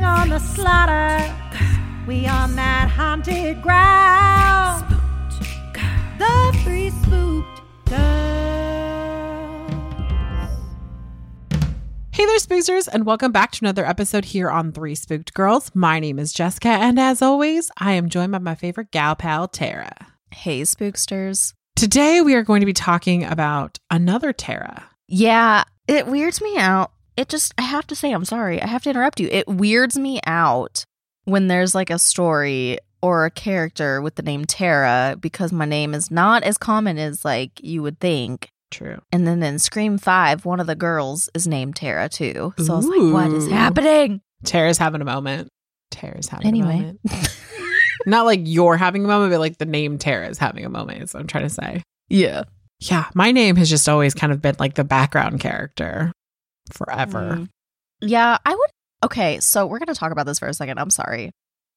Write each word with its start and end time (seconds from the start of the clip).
Bring 0.00 0.12
on 0.12 0.28
the 0.30 0.38
slaughter, 0.38 1.36
we 2.06 2.26
on 2.26 2.56
that 2.56 2.88
haunted 2.88 3.60
ground. 3.60 4.98
The 6.16 6.58
three 6.64 6.88
spooked 6.88 7.60
girls. 7.84 8.00
Hey 12.12 12.24
there, 12.24 12.38
spooksters, 12.38 12.88
and 12.90 13.04
welcome 13.04 13.30
back 13.30 13.50
to 13.52 13.58
another 13.62 13.84
episode 13.84 14.24
here 14.24 14.48
on 14.48 14.72
Three 14.72 14.94
Spooked 14.94 15.34
Girls. 15.34 15.70
My 15.74 16.00
name 16.00 16.18
is 16.18 16.32
Jessica, 16.32 16.70
and 16.70 16.98
as 16.98 17.20
always, 17.20 17.70
I 17.76 17.92
am 17.92 18.08
joined 18.08 18.32
by 18.32 18.38
my 18.38 18.54
favorite 18.54 18.92
gal 18.92 19.14
pal, 19.16 19.48
Tara. 19.48 19.94
Hey, 20.30 20.62
spooksters. 20.62 21.52
Today, 21.76 22.22
we 22.22 22.34
are 22.34 22.42
going 22.42 22.60
to 22.60 22.66
be 22.66 22.72
talking 22.72 23.22
about 23.22 23.78
another 23.90 24.32
Tara. 24.32 24.88
Yeah, 25.08 25.64
it 25.86 26.06
weirds 26.06 26.40
me 26.40 26.56
out. 26.56 26.90
It 27.16 27.28
just, 27.28 27.52
I 27.58 27.62
have 27.62 27.86
to 27.88 27.94
say, 27.96 28.12
I'm 28.12 28.24
sorry. 28.24 28.60
I 28.62 28.66
have 28.66 28.82
to 28.84 28.90
interrupt 28.90 29.20
you. 29.20 29.28
It 29.30 29.46
weirds 29.48 29.98
me 29.98 30.20
out 30.26 30.84
when 31.24 31.48
there's 31.48 31.74
like 31.74 31.90
a 31.90 31.98
story 31.98 32.78
or 33.02 33.24
a 33.24 33.30
character 33.30 34.00
with 34.02 34.14
the 34.16 34.22
name 34.22 34.44
Tara 34.44 35.16
because 35.20 35.52
my 35.52 35.64
name 35.64 35.94
is 35.94 36.10
not 36.10 36.42
as 36.42 36.58
common 36.58 36.98
as 36.98 37.24
like 37.24 37.52
you 37.62 37.82
would 37.82 37.98
think. 38.00 38.48
True. 38.70 39.00
And 39.10 39.26
then 39.26 39.42
in 39.42 39.58
Scream 39.58 39.98
5, 39.98 40.44
one 40.44 40.60
of 40.60 40.66
the 40.66 40.74
girls 40.76 41.28
is 41.34 41.46
named 41.46 41.76
Tara 41.76 42.08
too. 42.08 42.54
So 42.58 42.72
I 42.72 42.76
was 42.76 42.86
like, 42.86 43.12
what 43.12 43.32
is 43.32 43.50
happening? 43.50 44.20
Tara's 44.44 44.78
having 44.78 45.00
a 45.00 45.04
moment. 45.04 45.48
Tara's 45.90 46.28
having 46.28 46.46
Anyway. 46.46 46.68
a 46.74 46.76
moment. 46.76 47.00
Not 48.06 48.24
like 48.26 48.40
you're 48.44 48.76
having 48.76 49.04
a 49.04 49.08
moment, 49.08 49.32
but 49.32 49.40
like 49.40 49.58
the 49.58 49.66
name 49.66 49.98
Tara 49.98 50.28
is 50.28 50.38
having 50.38 50.64
a 50.64 50.70
moment, 50.70 51.02
is 51.02 51.12
what 51.12 51.20
I'm 51.20 51.26
trying 51.26 51.44
to 51.44 51.50
say. 51.50 51.82
Yeah. 52.08 52.44
Yeah, 52.80 53.06
my 53.14 53.30
name 53.30 53.56
has 53.56 53.68
just 53.68 53.86
always 53.88 54.14
kind 54.14 54.32
of 54.32 54.40
been 54.40 54.56
like 54.58 54.74
the 54.74 54.84
background 54.84 55.40
character 55.40 56.12
forever. 56.74 57.36
Mm. 57.36 57.48
Yeah, 58.00 58.38
I 58.44 58.54
would. 58.54 58.70
Okay, 59.04 59.40
so 59.40 59.66
we're 59.66 59.78
gonna 59.78 59.94
talk 59.94 60.12
about 60.12 60.26
this 60.26 60.38
for 60.38 60.48
a 60.48 60.54
second. 60.54 60.78
I'm 60.78 60.90
sorry. 60.90 61.30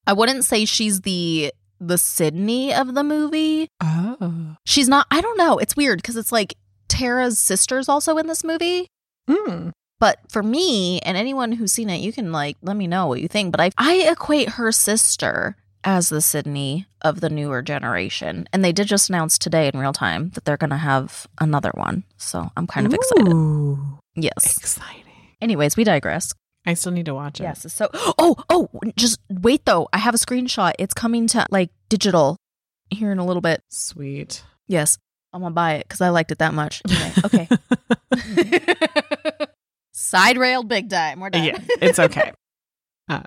I 0.06 0.14
wouldn't 0.14 0.46
say 0.46 0.66
she's 0.66 1.02
the 1.02 1.54
the 1.80 1.98
Sydney 1.98 2.74
of 2.74 2.94
the 2.94 3.04
movie. 3.04 3.68
Oh. 3.82 4.56
She's 4.66 4.88
not. 4.88 5.08
I 5.12 5.22
don't 5.22 5.38
know. 5.38 5.58
It's 5.58 5.76
weird 5.76 6.02
because 6.02 6.18
it's 6.18 6.32
like 6.32 6.56
Tara's 6.88 7.40
sister's 7.40 7.90
also 7.90 8.18
in 8.18 8.28
this 8.28 8.44
movie. 8.44 8.88
Hmm. 9.30 9.70
But 10.00 10.20
for 10.30 10.44
me 10.44 11.00
and 11.00 11.16
anyone 11.16 11.54
who's 11.54 11.72
seen 11.72 11.90
it, 11.90 12.02
you 12.02 12.12
can 12.12 12.32
like 12.32 12.58
let 12.62 12.76
me 12.76 12.88
know 12.88 13.08
what 13.08 13.22
you 13.22 13.28
think. 13.28 13.52
But 13.52 13.62
I 13.62 13.72
I 13.78 14.10
equate 14.12 14.50
her 14.50 14.72
sister 14.72 15.56
as 15.84 16.10
the 16.10 16.22
Sydney 16.22 16.88
of 17.02 17.22
the 17.22 17.30
newer 17.30 17.62
generation, 17.62 18.48
and 18.54 18.64
they 18.64 18.72
did 18.72 18.88
just 18.88 19.10
announce 19.10 19.38
today 19.38 19.70
in 19.74 19.80
real 19.80 19.94
time 19.94 20.30
that 20.32 20.46
they're 20.46 20.58
gonna 20.58 20.78
have 20.78 21.28
another 21.40 21.72
one. 21.76 22.04
So 22.18 22.50
I'm 22.58 22.68
kind 22.68 22.86
of 22.88 22.94
excited. 22.94 23.28
Ooh, 23.34 24.00
Yes. 24.16 24.58
exciting. 24.58 25.04
Anyways, 25.42 25.76
we 25.78 25.84
digress. 25.84 26.34
I 26.66 26.76
still 26.76 26.94
need 26.94 27.08
to 27.08 27.14
watch 27.14 27.40
it. 27.42 27.44
Yes. 27.44 27.66
So, 27.74 27.90
oh, 27.94 28.36
oh, 28.50 28.70
just 28.96 29.20
wait 29.30 29.66
though. 29.66 29.90
I 29.92 29.98
have 29.98 30.16
a 30.16 30.18
screenshot. 30.18 30.74
It's 30.80 30.94
coming 30.94 31.28
to 31.28 31.46
like 31.52 31.72
digital 31.90 32.38
here 32.90 33.12
in 33.12 33.18
a 33.20 33.26
little 33.26 33.42
bit. 33.42 33.62
Sweet. 33.70 34.44
Yes. 34.68 34.98
I'm 35.34 35.42
going 35.42 35.52
to 35.52 35.56
buy 35.56 35.74
it 35.74 35.88
because 35.88 36.00
I 36.00 36.10
liked 36.10 36.32
it 36.32 36.38
that 36.38 36.54
much. 36.54 36.82
Anyway, 36.88 37.12
okay. 37.26 37.48
Side 39.94 40.38
railed 40.38 40.68
big 40.70 40.90
time. 40.90 41.20
We're 41.20 41.30
done. 41.32 41.44
yeah, 41.44 41.60
it's 41.82 42.00
okay. 42.00 42.32
Uh, 43.10 43.22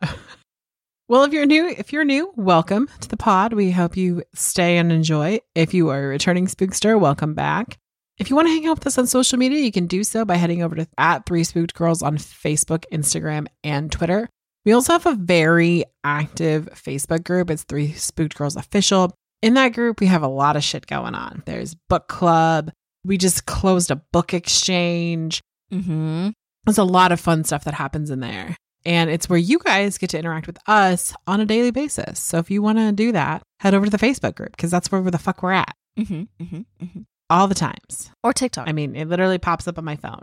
well, 1.08 1.22
if 1.22 1.32
you're 1.32 1.46
new, 1.46 1.68
if 1.68 1.92
you're 1.92 2.04
new, 2.04 2.32
welcome 2.34 2.88
to 3.00 3.08
the 3.08 3.16
pod. 3.16 3.52
We 3.52 3.70
hope 3.70 3.96
you 3.96 4.24
stay 4.34 4.76
and 4.76 4.90
enjoy. 4.90 5.38
If 5.54 5.72
you 5.72 5.88
are 5.90 6.02
a 6.02 6.08
returning 6.08 6.48
spookster, 6.48 6.98
welcome 6.98 7.32
back. 7.32 7.78
If 8.18 8.28
you 8.28 8.34
want 8.34 8.48
to 8.48 8.52
hang 8.52 8.66
out 8.66 8.78
with 8.78 8.88
us 8.88 8.98
on 8.98 9.06
social 9.06 9.38
media, 9.38 9.60
you 9.60 9.70
can 9.70 9.86
do 9.86 10.02
so 10.02 10.24
by 10.24 10.34
heading 10.34 10.64
over 10.64 10.74
to 10.74 10.88
at 10.98 11.24
Three 11.24 11.44
Spooked 11.44 11.74
Girls 11.74 12.02
on 12.02 12.16
Facebook, 12.16 12.84
Instagram, 12.92 13.46
and 13.62 13.92
Twitter. 13.92 14.28
We 14.64 14.72
also 14.72 14.94
have 14.94 15.06
a 15.06 15.14
very 15.14 15.84
active 16.02 16.68
Facebook 16.72 17.22
group. 17.22 17.50
It's 17.52 17.62
Three 17.62 17.92
Spooked 17.92 18.34
Girls 18.34 18.56
Official. 18.56 19.14
In 19.42 19.54
that 19.54 19.74
group, 19.74 20.00
we 20.00 20.06
have 20.06 20.24
a 20.24 20.28
lot 20.28 20.56
of 20.56 20.64
shit 20.64 20.88
going 20.88 21.14
on. 21.14 21.44
There's 21.46 21.76
book 21.88 22.08
club. 22.08 22.72
We 23.04 23.16
just 23.16 23.46
closed 23.46 23.92
a 23.92 24.02
book 24.12 24.34
exchange. 24.34 25.40
Mm-hmm. 25.70 26.30
There's 26.64 26.78
a 26.78 26.84
lot 26.84 27.12
of 27.12 27.20
fun 27.20 27.44
stuff 27.44 27.62
that 27.62 27.74
happens 27.74 28.10
in 28.10 28.18
there. 28.18 28.56
And 28.86 29.10
it's 29.10 29.28
where 29.28 29.38
you 29.38 29.58
guys 29.58 29.98
get 29.98 30.10
to 30.10 30.18
interact 30.18 30.46
with 30.46 30.58
us 30.66 31.12
on 31.26 31.40
a 31.40 31.44
daily 31.44 31.72
basis. 31.72 32.20
So 32.20 32.38
if 32.38 32.50
you 32.50 32.62
want 32.62 32.78
to 32.78 32.92
do 32.92 33.12
that, 33.12 33.42
head 33.60 33.74
over 33.74 33.84
to 33.84 33.90
the 33.90 33.98
Facebook 33.98 34.36
group 34.36 34.52
because 34.52 34.70
that's 34.70 34.90
where 34.92 35.02
the 35.02 35.18
fuck 35.18 35.42
we're 35.42 35.52
at 35.52 35.74
Mm-hmm. 35.98 36.22
Mm-hmm. 36.42 36.56
Mm-hmm. 36.84 37.00
all 37.28 37.48
the 37.48 37.54
times. 37.54 38.10
Or 38.22 38.32
TikTok. 38.32 38.68
I 38.68 38.72
mean, 38.72 38.94
it 38.96 39.08
literally 39.08 39.38
pops 39.38 39.66
up 39.66 39.76
on 39.78 39.84
my 39.84 39.96
phone. 39.96 40.20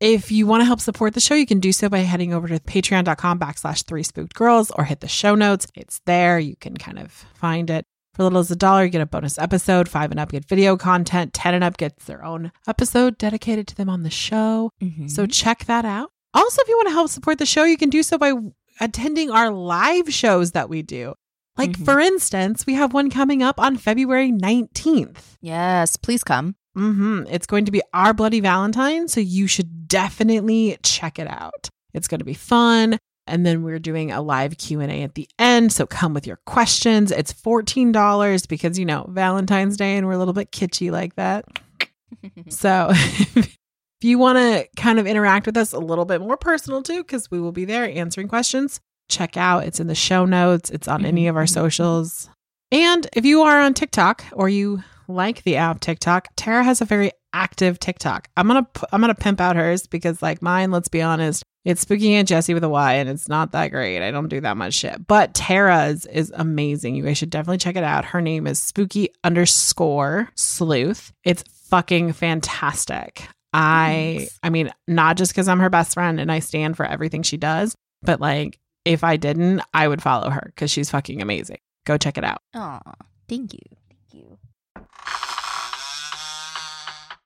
If 0.00 0.30
you 0.32 0.46
want 0.46 0.60
to 0.60 0.64
help 0.64 0.80
support 0.80 1.14
the 1.14 1.20
show, 1.20 1.34
you 1.34 1.46
can 1.46 1.60
do 1.60 1.72
so 1.72 1.88
by 1.88 1.98
heading 2.00 2.32
over 2.34 2.46
to 2.48 2.58
patreon.com 2.60 3.38
backslash 3.38 3.84
three 3.84 4.02
spooked 4.02 4.34
girls 4.34 4.70
or 4.72 4.84
hit 4.84 5.00
the 5.00 5.08
show 5.08 5.34
notes. 5.34 5.66
It's 5.74 6.00
there. 6.06 6.38
You 6.38 6.56
can 6.56 6.76
kind 6.76 6.98
of 6.98 7.10
find 7.34 7.68
it. 7.70 7.84
For 8.14 8.24
little 8.24 8.40
as 8.40 8.50
a 8.50 8.56
dollar, 8.56 8.84
you 8.84 8.90
get 8.90 9.00
a 9.00 9.06
bonus 9.06 9.38
episode. 9.38 9.88
Five 9.88 10.10
and 10.10 10.20
up 10.20 10.30
get 10.32 10.44
video 10.46 10.76
content. 10.76 11.32
Ten 11.32 11.54
and 11.54 11.64
up 11.64 11.78
gets 11.78 12.04
their 12.04 12.22
own 12.24 12.52
episode 12.68 13.16
dedicated 13.16 13.66
to 13.68 13.74
them 13.74 13.88
on 13.88 14.02
the 14.02 14.10
show. 14.10 14.70
Mhm. 14.82 15.10
So 15.10 15.24
check 15.26 15.64
that 15.64 15.84
out. 15.86 16.11
Also, 16.34 16.62
if 16.62 16.68
you 16.68 16.76
want 16.76 16.88
to 16.88 16.94
help 16.94 17.08
support 17.10 17.38
the 17.38 17.46
show, 17.46 17.64
you 17.64 17.76
can 17.76 17.90
do 17.90 18.02
so 18.02 18.16
by 18.18 18.32
attending 18.80 19.30
our 19.30 19.50
live 19.50 20.12
shows 20.12 20.52
that 20.52 20.68
we 20.68 20.82
do. 20.82 21.14
Like, 21.58 21.72
Mhm. 21.72 21.84
for 21.84 22.00
instance, 22.00 22.64
we 22.66 22.74
have 22.74 22.94
one 22.94 23.10
coming 23.10 23.42
up 23.42 23.60
on 23.60 23.76
February 23.76 24.32
19th. 24.32 25.36
yes, 25.42 25.96
please 25.96 26.24
come. 26.24 26.54
hmm 26.74 27.24
It's 27.28 27.46
going 27.46 27.66
to 27.66 27.70
be 27.70 27.82
our 27.92 28.14
Bloody 28.14 28.40
Valentine, 28.40 29.06
so 29.08 29.20
you 29.20 29.46
should 29.46 29.86
definitely 29.88 30.78
check 30.82 31.18
it 31.18 31.26
out. 31.28 31.68
It's 31.92 32.08
going 32.08 32.20
to 32.20 32.24
be 32.24 32.32
fun. 32.34 32.96
And 33.26 33.44
then 33.46 33.62
we're 33.62 33.78
doing 33.78 34.10
a 34.10 34.20
live 34.22 34.56
Q&A 34.56 35.02
at 35.02 35.14
the 35.14 35.28
end, 35.38 35.72
so 35.72 35.86
come 35.86 36.12
with 36.14 36.26
your 36.26 36.38
questions. 36.46 37.12
It's 37.12 37.32
$14 37.32 38.46
because, 38.48 38.78
you 38.78 38.84
know, 38.86 39.04
Valentine's 39.10 39.76
Day 39.76 39.96
and 39.96 40.06
we're 40.06 40.14
a 40.14 40.18
little 40.18 40.32
bit 40.34 40.50
kitschy 40.50 40.90
like 40.90 41.14
that. 41.16 41.44
So 42.48 42.92
if 44.02 44.06
you 44.06 44.18
want 44.18 44.36
to 44.36 44.66
kind 44.74 44.98
of 44.98 45.06
interact 45.06 45.46
with 45.46 45.56
us 45.56 45.72
a 45.72 45.78
little 45.78 46.04
bit 46.04 46.20
more 46.20 46.36
personal 46.36 46.82
too, 46.82 47.04
because 47.04 47.30
we 47.30 47.40
will 47.40 47.52
be 47.52 47.64
there 47.64 47.84
answering 47.84 48.26
questions, 48.26 48.80
check 49.08 49.36
out. 49.36 49.62
It's 49.62 49.78
in 49.78 49.86
the 49.86 49.94
show 49.94 50.24
notes, 50.24 50.70
it's 50.70 50.88
on 50.88 51.04
any 51.04 51.28
of 51.28 51.36
our 51.36 51.44
mm-hmm. 51.44 51.54
socials. 51.54 52.28
And 52.72 53.06
if 53.12 53.24
you 53.24 53.42
are 53.42 53.60
on 53.60 53.74
TikTok 53.74 54.24
or 54.32 54.48
you 54.48 54.82
like 55.06 55.44
the 55.44 55.54
app 55.54 55.78
TikTok, 55.78 56.30
Tara 56.34 56.64
has 56.64 56.80
a 56.80 56.84
very 56.84 57.12
active 57.32 57.78
TikTok. 57.78 58.26
I'm 58.36 58.48
gonna 58.48 58.66
I'm 58.90 59.00
gonna 59.00 59.14
pimp 59.14 59.40
out 59.40 59.54
hers 59.54 59.86
because 59.86 60.20
like 60.20 60.42
mine, 60.42 60.72
let's 60.72 60.88
be 60.88 61.00
honest, 61.00 61.44
it's 61.64 61.82
Spooky 61.82 62.12
Aunt 62.14 62.26
Jessie 62.26 62.54
with 62.54 62.64
a 62.64 62.68
Y, 62.68 62.94
and 62.94 63.08
it's 63.08 63.28
not 63.28 63.52
that 63.52 63.68
great. 63.68 64.04
I 64.04 64.10
don't 64.10 64.26
do 64.26 64.40
that 64.40 64.56
much 64.56 64.74
shit. 64.74 65.06
But 65.06 65.32
Tara's 65.32 66.06
is 66.06 66.32
amazing. 66.34 66.96
You 66.96 67.04
guys 67.04 67.18
should 67.18 67.30
definitely 67.30 67.58
check 67.58 67.76
it 67.76 67.84
out. 67.84 68.06
Her 68.06 68.20
name 68.20 68.48
is 68.48 68.58
Spooky 68.58 69.10
underscore 69.22 70.28
Sleuth. 70.34 71.12
It's 71.22 71.44
fucking 71.68 72.14
fantastic. 72.14 73.28
I 73.52 74.16
Thanks. 74.18 74.38
I 74.42 74.50
mean, 74.50 74.70
not 74.88 75.16
just 75.16 75.32
because 75.32 75.48
I'm 75.48 75.60
her 75.60 75.70
best 75.70 75.94
friend 75.94 76.18
and 76.20 76.32
I 76.32 76.38
stand 76.38 76.76
for 76.76 76.86
everything 76.86 77.22
she 77.22 77.36
does, 77.36 77.74
but 78.02 78.20
like 78.20 78.58
if 78.84 79.04
I 79.04 79.16
didn't, 79.16 79.62
I 79.72 79.86
would 79.88 80.02
follow 80.02 80.30
her 80.30 80.52
because 80.54 80.70
she's 80.70 80.90
fucking 80.90 81.22
amazing. 81.22 81.58
Go 81.84 81.98
check 81.98 82.16
it 82.18 82.24
out. 82.24 82.42
Aw, 82.54 82.80
thank 83.28 83.52
you. 83.54 83.60
Thank 83.88 84.24
you. 84.24 84.38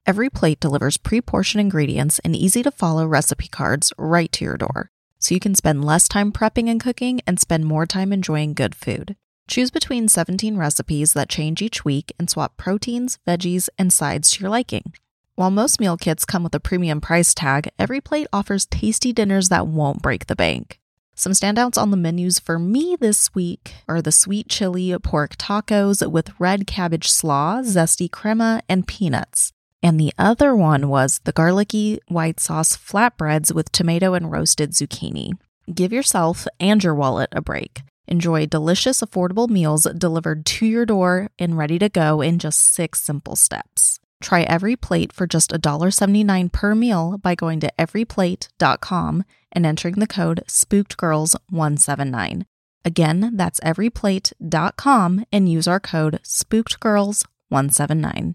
EveryPlate 0.06 0.60
delivers 0.60 0.96
pre 0.96 1.20
portioned 1.20 1.60
ingredients 1.60 2.18
and 2.20 2.36
easy 2.36 2.62
to 2.62 2.70
follow 2.70 3.06
recipe 3.06 3.48
cards 3.48 3.92
right 3.98 4.30
to 4.32 4.44
your 4.44 4.56
door. 4.56 4.90
so 5.18 5.34
you 5.34 5.40
can 5.40 5.54
spend 5.54 5.84
less 5.84 6.08
time 6.08 6.30
prepping 6.30 6.68
and 6.68 6.80
cooking 6.80 7.20
and 7.26 7.40
spend 7.40 7.64
more 7.64 7.86
time 7.86 8.12
enjoying 8.12 8.54
good 8.54 8.74
food. 8.74 9.16
Choose 9.48 9.70
between 9.70 10.08
17 10.08 10.56
recipes 10.56 11.14
that 11.14 11.28
change 11.28 11.62
each 11.62 11.84
week 11.84 12.12
and 12.18 12.28
swap 12.28 12.56
proteins, 12.56 13.18
veggies, 13.26 13.68
and 13.78 13.92
sides 13.92 14.30
to 14.32 14.42
your 14.42 14.50
liking. 14.50 14.92
While 15.36 15.50
most 15.50 15.80
meal 15.80 15.98
kits 15.98 16.24
come 16.24 16.42
with 16.44 16.54
a 16.54 16.60
premium 16.60 17.02
price 17.02 17.34
tag, 17.34 17.68
EveryPlate 17.78 18.24
offers 18.32 18.64
tasty 18.64 19.12
dinners 19.12 19.50
that 19.50 19.66
won't 19.66 20.00
break 20.00 20.28
the 20.28 20.34
bank. 20.34 20.80
Some 21.14 21.32
standouts 21.32 21.76
on 21.76 21.90
the 21.90 21.98
menus 21.98 22.38
for 22.38 22.58
me 22.58 22.96
this 22.98 23.34
week 23.34 23.74
are 23.86 24.00
the 24.00 24.12
sweet 24.12 24.48
chili 24.48 24.96
pork 24.98 25.36
tacos 25.36 26.10
with 26.10 26.32
red 26.40 26.66
cabbage 26.66 27.10
slaw, 27.10 27.60
zesty 27.60 28.10
crema, 28.10 28.62
and 28.66 28.88
peanuts. 28.88 29.52
And 29.82 30.00
the 30.00 30.14
other 30.16 30.56
one 30.56 30.88
was 30.88 31.20
the 31.24 31.32
garlicky 31.32 32.00
white 32.08 32.40
sauce 32.40 32.74
flatbreads 32.74 33.52
with 33.52 33.70
tomato 33.72 34.14
and 34.14 34.32
roasted 34.32 34.70
zucchini. 34.70 35.32
Give 35.72 35.92
yourself 35.92 36.46
and 36.58 36.82
your 36.82 36.94
wallet 36.94 37.28
a 37.32 37.42
break. 37.42 37.82
Enjoy 38.08 38.46
delicious, 38.46 39.02
affordable 39.02 39.50
meals 39.50 39.82
delivered 39.98 40.46
to 40.46 40.64
your 40.64 40.86
door 40.86 41.28
and 41.38 41.58
ready 41.58 41.78
to 41.78 41.90
go 41.90 42.22
in 42.22 42.38
just 42.38 42.72
six 42.72 43.02
simple 43.02 43.36
steps. 43.36 43.75
Try 44.20 44.44
EveryPlate 44.46 45.12
for 45.12 45.26
just 45.26 45.50
$1.79 45.50 46.52
per 46.52 46.74
meal 46.74 47.18
by 47.18 47.34
going 47.34 47.60
to 47.60 47.70
everyplate.com 47.78 49.24
and 49.52 49.66
entering 49.66 49.96
the 49.96 50.06
code 50.06 50.42
SpookedGirls179. 50.48 52.46
Again, 52.84 53.32
that's 53.34 53.60
everyplate.com 53.60 55.24
and 55.32 55.48
use 55.48 55.66
our 55.66 55.80
code 55.80 56.20
SpookedGirls179. 56.22 58.34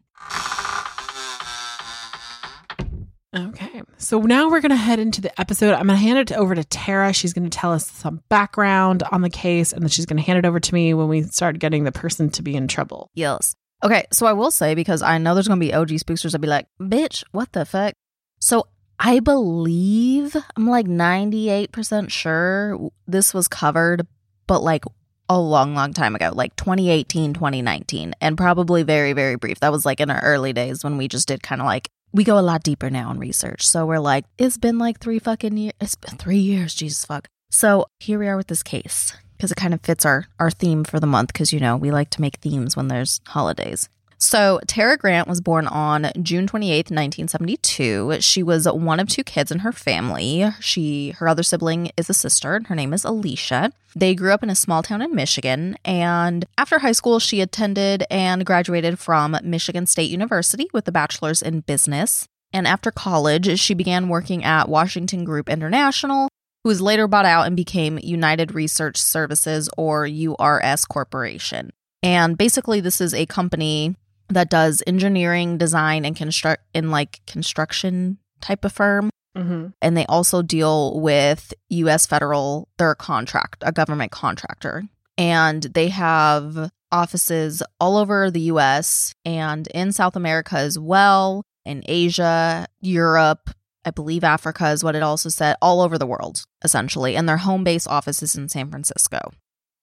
Okay. 3.34 3.82
So 3.98 4.20
now 4.20 4.50
we're 4.50 4.60
going 4.60 4.72
to 4.72 4.76
head 4.76 5.00
into 5.00 5.22
the 5.22 5.40
episode. 5.40 5.74
I'm 5.74 5.88
going 5.88 5.98
to 5.98 6.04
hand 6.04 6.20
it 6.20 6.34
over 6.34 6.54
to 6.54 6.66
Tara. 6.66 7.14
She's 7.14 7.32
going 7.32 7.50
to 7.50 7.58
tell 7.58 7.72
us 7.72 7.90
some 7.90 8.22
background 8.28 9.04
on 9.12 9.22
the 9.22 9.30
case, 9.30 9.72
and 9.72 9.82
then 9.82 9.90
she's 9.90 10.06
going 10.06 10.18
to 10.18 10.24
hand 10.24 10.38
it 10.38 10.46
over 10.46 10.60
to 10.60 10.74
me 10.74 10.94
when 10.94 11.08
we 11.08 11.22
start 11.24 11.58
getting 11.60 11.86
the 11.86 11.94
person 11.94 12.30
to 12.32 12.42
be 12.42 12.56
in 12.56 12.68
trouble. 12.68 13.10
Yes. 13.14 13.56
Okay, 13.84 14.06
so 14.12 14.26
I 14.26 14.34
will 14.34 14.52
say 14.52 14.76
because 14.76 15.02
I 15.02 15.18
know 15.18 15.34
there's 15.34 15.48
gonna 15.48 15.60
be 15.60 15.74
OG 15.74 15.90
spooksters 15.90 16.34
that 16.34 16.40
be 16.40 16.48
like, 16.48 16.68
"Bitch, 16.80 17.24
what 17.32 17.52
the 17.54 17.66
fuck?" 17.66 17.94
So 18.40 18.68
I 19.00 19.20
believe 19.20 20.36
I'm 20.56 20.68
like 20.68 20.86
98% 20.86 22.12
sure 22.12 22.92
this 23.08 23.34
was 23.34 23.48
covered, 23.48 24.06
but 24.46 24.62
like 24.62 24.86
a 25.28 25.40
long, 25.40 25.74
long 25.74 25.94
time 25.94 26.16
ago, 26.16 26.32
like 26.34 26.56
2018, 26.56 27.34
2019, 27.34 28.14
and 28.22 28.38
probably 28.38 28.84
very, 28.84 29.14
very 29.14 29.38
brief. 29.38 29.60
That 29.62 29.72
was 29.72 29.86
like 29.86 30.00
in 30.00 30.12
our 30.12 30.22
early 30.22 30.54
days 30.54 30.84
when 30.84 30.98
we 30.98 31.08
just 31.08 31.28
did 31.28 31.42
kind 31.42 31.62
of 31.62 31.66
like 31.66 31.90
we 32.14 32.24
go 32.24 32.38
a 32.38 32.42
lot 32.42 32.64
deeper 32.64 32.90
now 32.90 33.10
in 33.10 33.18
research. 33.18 33.66
So 33.66 33.86
we're 33.86 34.00
like, 34.00 34.26
it's 34.38 34.58
been 34.58 34.78
like 34.78 35.00
three 35.00 35.20
fucking 35.20 35.58
years. 35.58 35.74
It's 35.80 35.96
been 35.96 36.18
three 36.18 36.38
years, 36.38 36.76
Jesus 36.76 37.06
fuck. 37.06 37.28
So 37.50 37.88
here 38.00 38.20
we 38.20 38.28
are 38.28 38.38
with 38.38 38.48
this 38.48 38.64
case 38.64 39.16
because 39.42 39.52
it 39.52 39.56
kind 39.56 39.74
of 39.74 39.82
fits 39.82 40.06
our 40.06 40.28
our 40.38 40.52
theme 40.52 40.84
for 40.84 41.00
the 41.00 41.08
month 41.08 41.34
because 41.34 41.52
you 41.52 41.60
know 41.60 41.76
we 41.76 41.90
like 41.90 42.12
to 42.12 42.22
make 42.22 42.36
themes 42.38 42.78
when 42.78 42.90
there's 42.90 43.22
holidays. 43.26 43.90
So, 44.20 44.60
Tara 44.68 44.98
Grant 44.98 45.28
was 45.28 45.42
born 45.42 45.66
on 45.66 46.12
June 46.22 46.46
28th, 46.46 46.92
1972. 46.92 48.18
She 48.20 48.44
was 48.44 48.68
one 48.68 49.00
of 49.00 49.10
two 49.10 49.24
kids 49.24 49.50
in 49.52 49.60
her 49.60 49.72
family. 49.72 50.46
She 50.60 51.10
her 51.18 51.28
other 51.28 51.42
sibling 51.42 51.90
is 51.98 52.08
a 52.08 52.14
sister, 52.14 52.56
and 52.56 52.68
her 52.68 52.76
name 52.76 52.94
is 52.94 53.04
Alicia. 53.04 53.72
They 53.96 54.14
grew 54.14 54.32
up 54.32 54.44
in 54.44 54.52
a 54.52 54.56
small 54.56 54.84
town 54.84 55.02
in 55.02 55.16
Michigan, 55.16 55.76
and 55.84 56.46
after 56.56 56.78
high 56.78 56.92
school, 56.92 57.18
she 57.18 57.42
attended 57.42 58.06
and 58.12 58.46
graduated 58.46 59.00
from 59.00 59.36
Michigan 59.42 59.88
State 59.88 60.12
University 60.12 60.68
with 60.72 60.88
a 60.88 60.92
bachelor's 60.92 61.42
in 61.42 61.62
business. 61.62 62.28
And 62.54 62.68
after 62.68 62.92
college, 62.92 63.60
she 63.60 63.74
began 63.74 64.08
working 64.08 64.44
at 64.44 64.70
Washington 64.70 65.24
Group 65.24 65.50
International, 65.50 66.28
who 66.64 66.70
was 66.70 66.82
later 66.82 67.08
bought 67.08 67.26
out 67.26 67.48
and 67.48 67.56
became 67.56 68.00
United 68.02 68.54
Research 68.54 69.02
Services 69.02 69.70
or 69.78 70.06
URS 70.06 70.86
Corporation. 70.86 71.72
And 72.04 72.38
basically, 72.38 72.82
this 72.82 73.02
is 73.02 73.14
a 73.14 73.26
company 73.26 73.96
that 74.30 74.50
does 74.50 74.82
engineering, 74.88 75.58
design, 75.58 76.06
and 76.06 76.16
construct 76.16 76.64
in 76.74 76.90
like 76.90 77.22
construction 77.28 78.18
type 78.40 78.66
of 78.66 78.72
firm. 78.72 79.10
Mm-hmm. 79.38 79.68
And 79.82 79.98
they 79.98 80.06
also 80.08 80.42
deal 80.42 81.00
with 81.00 81.54
U.S. 81.70 82.06
federal, 82.06 82.68
they're 82.78 82.92
a 82.92 82.96
contract, 82.96 83.64
a 83.66 83.72
government 83.72 84.12
contractor. 84.12 84.84
And 85.18 85.64
they 85.64 85.90
have 85.90 86.72
offices 86.92 87.64
all 87.80 87.98
over 87.98 88.30
the 88.30 88.42
U.S. 88.42 89.14
and 89.24 89.68
in 89.68 89.92
South 89.92 90.16
America 90.16 90.58
as 90.58 90.78
well, 90.78 91.44
in 91.66 91.84
Asia, 91.86 92.68
Europe, 92.82 93.50
I 93.86 93.92
believe 93.92 94.24
Africa 94.24 94.70
is 94.70 94.84
what 94.84 94.96
it 94.96 95.04
also 95.04 95.30
said, 95.30 95.56
all 95.62 95.82
over 95.82 95.98
the 95.98 96.06
world, 96.06 96.44
essentially. 96.64 97.16
And 97.16 97.28
their 97.28 97.38
home 97.38 97.64
base 97.64 97.88
office 97.88 98.22
is 98.22 98.36
in 98.36 98.50
San 98.50 98.70
Francisco. 98.70 99.32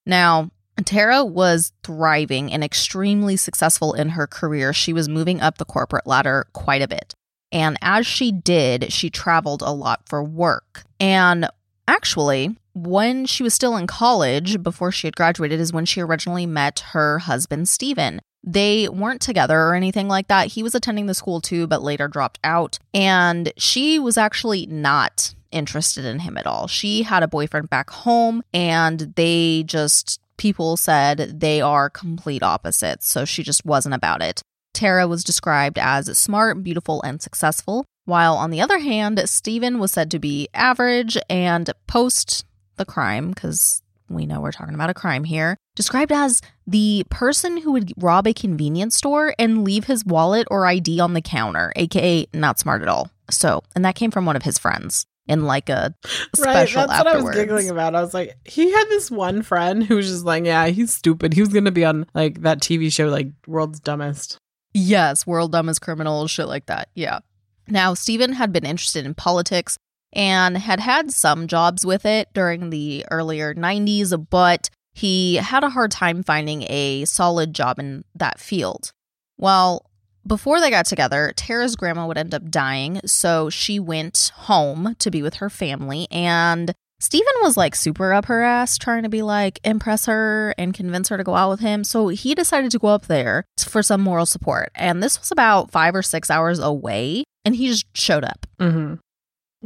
Now, 0.07 0.51
Tara 0.85 1.25
was 1.25 1.73
thriving 1.83 2.53
and 2.53 2.63
extremely 2.63 3.37
successful 3.37 3.93
in 3.95 4.11
her 4.11 4.27
career. 4.27 4.73
She 4.73 4.93
was 4.93 5.09
moving 5.09 5.41
up 5.41 5.59
the 5.59 5.65
corporate 5.65 6.07
ladder 6.07 6.47
quite 6.53 6.83
a 6.83 6.89
bit. 6.89 7.15
And 7.51 7.77
as 7.83 8.07
she 8.07 8.31
did, 8.31 8.93
she 8.93 9.11
traveled 9.11 9.63
a 9.63 9.73
lot 9.73 10.09
for 10.09 10.23
work. 10.23 10.85
And 11.01 11.49
actually, 11.89 12.57
when 12.75 13.27
she 13.27 13.43
was 13.43 13.55
still 13.55 13.77
in 13.77 13.87
college, 13.87 14.63
before 14.63 14.93
she 14.93 15.07
had 15.07 15.17
graduated, 15.17 15.59
is 15.59 15.73
when 15.73 15.85
she 15.85 16.01
originally 16.01 16.47
met 16.47 16.81
her 16.91 17.21
husband, 17.21 17.69
Stephen. 17.69 18.21
They 18.45 18.89
weren't 18.89 19.21
together 19.21 19.59
or 19.59 19.75
anything 19.75 20.09
like 20.09 20.29
that. 20.29 20.49
He 20.49 20.63
was 20.63 20.75
attending 20.75 21.07
the 21.07 21.15
school 21.15 21.41
too, 21.41 21.67
but 21.67 21.83
later 21.83 22.09
dropped 22.09 22.39
out. 22.45 22.79
And 22.95 23.53
she 23.57 23.99
was 23.99 24.17
actually 24.17 24.67
not 24.67 25.35
interested 25.51 26.05
in 26.05 26.21
him 26.21 26.37
at 26.37 26.47
all. 26.47 26.67
She 26.67 27.03
had 27.03 27.23
a 27.23 27.29
boyfriend 27.29 27.71
back 27.71 27.91
home 27.91 28.43
and 28.53 29.13
they 29.17 29.65
just 29.65 30.21
people 30.37 30.77
said 30.77 31.41
they 31.41 31.61
are 31.61 31.91
complete 31.91 32.43
opposites, 32.43 33.09
so 33.09 33.25
she 33.25 33.43
just 33.43 33.65
wasn't 33.65 33.95
about 33.95 34.23
it. 34.23 34.41
Tara 34.73 35.09
was 35.09 35.25
described 35.25 35.79
as 35.79 36.17
smart, 36.17 36.63
beautiful, 36.63 37.03
and 37.03 37.21
successful, 37.21 37.85
while 38.05 38.37
on 38.37 38.51
the 38.51 38.61
other 38.61 38.79
hand, 38.79 39.21
Stephen 39.29 39.79
was 39.79 39.91
said 39.91 40.11
to 40.13 40.19
be 40.19 40.49
average 40.55 41.19
and 41.29 41.71
post 41.87 42.45
the 42.77 42.85
crime, 42.85 43.31
because 43.31 43.83
we 44.09 44.27
know 44.27 44.41
we're 44.41 44.53
talking 44.53 44.75
about 44.75 44.91
a 44.91 44.95
crime 44.95 45.25
here, 45.25 45.57
described 45.77 46.13
as 46.13 46.41
the 46.67 47.05
person 47.11 47.59
who 47.59 47.73
would 47.73 47.93
rob 47.97 48.27
a 48.27 48.35
convenience 48.35 48.97
store 48.97 49.35
and 49.39 49.65
leave 49.65 49.85
his 49.85 50.05
wallet 50.05 50.47
or 50.51 50.67
ID 50.67 51.01
on 51.01 51.15
the 51.15 51.23
counter, 51.23 51.73
aka 51.77 52.27
not 52.33 52.59
smart 52.59 52.83
at 52.83 52.89
all. 52.89 53.11
So, 53.31 53.63
and 53.75 53.85
that 53.85 53.95
came 53.95 54.11
from 54.11 54.27
one 54.27 54.37
of 54.37 54.43
his 54.43 54.59
friends 54.59 55.07
in 55.27 55.45
like 55.45 55.69
a 55.69 55.95
special 56.35 56.81
right, 56.83 56.89
that's 56.89 56.93
afterwards. 56.93 57.05
what 57.05 57.07
I 57.07 57.23
was 57.23 57.37
giggling 57.37 57.71
about. 57.71 57.95
I 57.95 58.01
was 58.01 58.15
like, 58.15 58.37
he 58.45 58.73
had 58.73 58.89
this 58.89 59.11
one 59.11 59.43
friend 59.43 59.85
who 59.85 59.97
was 59.97 60.09
just 60.09 60.25
like, 60.25 60.47
yeah, 60.47 60.67
he's 60.69 60.93
stupid. 60.93 61.35
He 61.35 61.41
was 61.41 61.51
gonna 61.51 61.71
be 61.71 61.85
on 61.85 62.07
like 62.15 62.43
that 62.43 62.61
TV 62.61 62.93
show, 62.93 63.09
like 63.09 63.29
World's 63.47 63.81
Dumbest. 63.81 64.39
Yes, 64.75 65.27
world 65.27 65.53
dumbest 65.53 65.81
criminals, 65.81 66.31
shit 66.31 66.47
like 66.47 66.67
that. 66.67 66.89
Yeah. 66.95 67.21
Now, 67.69 67.95
Stephen 67.95 68.33
had 68.33 68.53
been 68.53 68.65
interested 68.65 69.05
in 69.05 69.15
politics 69.15 69.77
and 70.13 70.57
had 70.57 70.81
had 70.81 71.13
some 71.13 71.47
jobs 71.47 71.85
with 71.85 72.05
it 72.07 72.29
during 72.33 72.71
the 72.71 73.05
earlier 73.11 73.55
90s, 73.55 74.29
but 74.31 74.71
he 74.93 75.37
had 75.37 75.65
a 75.65 75.71
hard 75.71 75.91
time 75.91 76.23
finding 76.23 76.65
a 76.69 77.05
solid 77.05 77.55
job 77.55 77.79
in 77.79 78.05
that 78.15 78.41
field. 78.41 78.93
Well, 79.37 79.87
before 80.27 80.61
they 80.61 80.71
got 80.71 80.87
together, 80.87 81.33
Tara's 81.37 81.77
grandma 81.77 82.07
would 82.07 82.19
end 82.19 82.35
up 82.35 82.51
dying, 82.51 83.01
so 83.07 83.49
she 83.49 83.79
went 83.79 84.33
home 84.35 84.95
to 84.99 85.11
be 85.11 85.23
with 85.23 85.35
her 85.35 85.49
family. 85.49 86.07
And 86.11 86.75
Stephen 87.01 87.33
was 87.43 87.57
like 87.57 87.75
super 87.77 88.13
up 88.13 88.27
her 88.27 88.43
ass, 88.43 88.77
trying 88.77 89.05
to 89.05 89.09
be 89.09 89.23
like 89.23 89.61
impress 89.65 90.07
her 90.07 90.55
and 90.59 90.75
convince 90.75 91.09
her 91.09 91.17
to 91.17 91.25
go 91.25 91.35
out 91.35 91.51
with 91.51 91.61
him. 91.61 91.85
So 91.85 92.09
he 92.09 92.35
decided 92.35 92.71
to 92.73 92.79
go 92.79 92.89
up 92.89 93.07
there 93.07 93.45
for 93.59 93.83
some 93.83 94.01
moral 94.01 94.27
support. 94.27 94.71
And 94.75 95.03
this 95.03 95.19
was 95.19 95.31
about 95.31 95.71
five 95.71 95.95
or 95.95 96.03
six 96.03 96.31
hours 96.31 96.59
away, 96.59 97.25
and 97.45 97.55
he 97.55 97.69
just 97.69 97.87
showed 97.95 98.25
up. 98.25 98.47
Mm-hmm. 98.59 98.95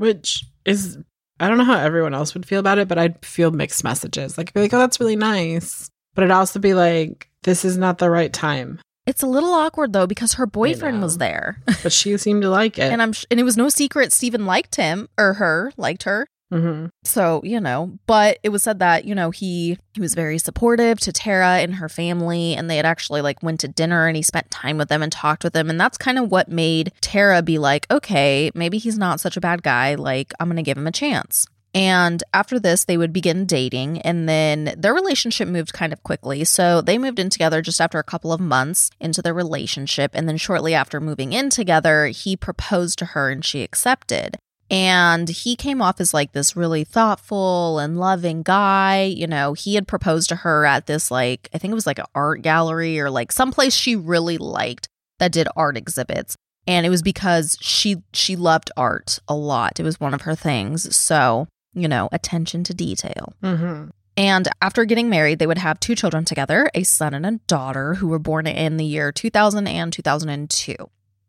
Which 0.02 0.44
is, 0.64 0.98
I 1.38 1.48
don't 1.48 1.58
know 1.58 1.64
how 1.64 1.78
everyone 1.78 2.12
else 2.12 2.34
would 2.34 2.44
feel 2.44 2.58
about 2.58 2.78
it, 2.78 2.88
but 2.88 2.98
I'd 2.98 3.24
feel 3.24 3.52
mixed 3.52 3.84
messages. 3.84 4.36
Like, 4.36 4.48
I'd 4.48 4.54
be 4.54 4.60
like, 4.62 4.74
oh, 4.74 4.78
that's 4.78 4.98
really 4.98 5.14
nice. 5.14 5.88
But 6.14 6.22
it'd 6.24 6.32
also 6.32 6.58
be 6.58 6.74
like, 6.74 7.30
this 7.44 7.64
is 7.64 7.78
not 7.78 7.98
the 7.98 8.10
right 8.10 8.32
time. 8.32 8.80
It's 9.06 9.22
a 9.22 9.26
little 9.28 9.52
awkward 9.52 9.92
though 9.92 10.06
because 10.08 10.34
her 10.34 10.46
boyfriend 10.46 11.02
was 11.02 11.18
there, 11.18 11.60
But 11.84 11.92
she 11.92 12.16
seemed 12.18 12.42
to 12.42 12.50
like 12.50 12.78
it. 12.80 12.92
and 12.92 13.00
I'm 13.00 13.12
sh- 13.12 13.26
and 13.30 13.38
it 13.40 13.44
was 13.44 13.56
no 13.56 13.68
secret 13.68 14.12
Stephen 14.12 14.44
liked 14.46 14.74
him 14.76 15.08
or 15.18 15.34
her 15.34 15.72
liked 15.76 16.02
her. 16.04 16.26
Mm-hmm. 16.52 16.86
So, 17.04 17.40
you 17.44 17.60
know, 17.60 17.98
but 18.06 18.38
it 18.42 18.50
was 18.50 18.62
said 18.62 18.78
that, 18.80 19.04
you 19.04 19.14
know, 19.14 19.30
he 19.30 19.78
he 19.94 20.00
was 20.00 20.14
very 20.14 20.38
supportive 20.38 21.00
to 21.00 21.12
Tara 21.12 21.58
and 21.58 21.76
her 21.76 21.88
family 21.88 22.54
and 22.54 22.68
they 22.68 22.76
had 22.76 22.86
actually 22.86 23.20
like 23.20 23.42
went 23.42 23.60
to 23.60 23.68
dinner 23.68 24.06
and 24.06 24.16
he 24.16 24.22
spent 24.22 24.50
time 24.50 24.78
with 24.78 24.88
them 24.88 25.02
and 25.02 25.10
talked 25.10 25.44
with 25.44 25.52
them 25.52 25.70
and 25.70 25.80
that's 25.80 25.98
kind 25.98 26.18
of 26.18 26.30
what 26.30 26.48
made 26.48 26.92
Tara 27.00 27.42
be 27.42 27.58
like, 27.58 27.86
"Okay, 27.90 28.50
maybe 28.54 28.78
he's 28.78 28.98
not 28.98 29.20
such 29.20 29.36
a 29.36 29.40
bad 29.40 29.62
guy, 29.62 29.94
like 29.94 30.32
I'm 30.38 30.48
going 30.48 30.56
to 30.56 30.62
give 30.62 30.76
him 30.76 30.86
a 30.86 30.92
chance." 30.92 31.46
And 31.74 32.22
after 32.34 32.60
this, 32.60 32.84
they 32.84 32.98
would 32.98 33.12
begin 33.12 33.46
dating, 33.46 34.02
and 34.02 34.28
then 34.28 34.74
their 34.76 34.92
relationship 34.92 35.48
moved 35.48 35.72
kind 35.72 35.92
of 35.92 36.02
quickly. 36.02 36.44
So 36.44 36.82
they 36.82 36.98
moved 36.98 37.18
in 37.18 37.30
together 37.30 37.62
just 37.62 37.80
after 37.80 37.98
a 37.98 38.04
couple 38.04 38.32
of 38.32 38.40
months 38.40 38.90
into 39.00 39.22
their 39.22 39.32
relationship. 39.32 40.10
And 40.14 40.28
then 40.28 40.36
shortly 40.36 40.74
after 40.74 41.00
moving 41.00 41.32
in 41.32 41.48
together, 41.48 42.06
he 42.06 42.36
proposed 42.36 42.98
to 42.98 43.06
her 43.06 43.30
and 43.30 43.44
she 43.44 43.62
accepted. 43.62 44.36
And 44.72 45.28
he 45.28 45.54
came 45.54 45.82
off 45.82 46.00
as 46.00 46.14
like 46.14 46.32
this 46.32 46.56
really 46.56 46.82
thoughtful 46.82 47.78
and 47.78 48.00
loving 48.00 48.42
guy. 48.42 49.02
You 49.02 49.26
know, 49.26 49.52
he 49.52 49.74
had 49.74 49.86
proposed 49.86 50.30
to 50.30 50.36
her 50.36 50.64
at 50.64 50.86
this, 50.86 51.10
like, 51.10 51.50
I 51.52 51.58
think 51.58 51.72
it 51.72 51.74
was 51.74 51.86
like 51.86 51.98
an 51.98 52.06
art 52.14 52.40
gallery 52.40 52.98
or 52.98 53.10
like 53.10 53.32
someplace 53.32 53.74
she 53.74 53.94
really 53.96 54.38
liked 54.38 54.88
that 55.18 55.30
did 55.30 55.46
art 55.54 55.76
exhibits. 55.76 56.36
And 56.66 56.86
it 56.86 56.90
was 56.90 57.02
because 57.02 57.58
she 57.60 58.02
she 58.14 58.34
loved 58.34 58.70
art 58.74 59.18
a 59.28 59.34
lot. 59.34 59.78
It 59.78 59.82
was 59.82 60.00
one 60.00 60.14
of 60.14 60.22
her 60.22 60.34
things. 60.34 60.96
So, 60.96 61.48
you 61.74 61.86
know, 61.86 62.08
attention 62.10 62.64
to 62.64 62.72
detail. 62.72 63.34
Mm-hmm. 63.42 63.90
And 64.16 64.48
after 64.62 64.86
getting 64.86 65.10
married, 65.10 65.38
they 65.38 65.46
would 65.46 65.58
have 65.58 65.80
two 65.80 65.94
children 65.94 66.24
together, 66.24 66.70
a 66.74 66.82
son 66.82 67.12
and 67.12 67.26
a 67.26 67.40
daughter 67.46 67.94
who 67.94 68.08
were 68.08 68.18
born 68.18 68.46
in 68.46 68.78
the 68.78 68.86
year 68.86 69.12
2000 69.12 69.66
and 69.66 69.92
2002 69.92 70.76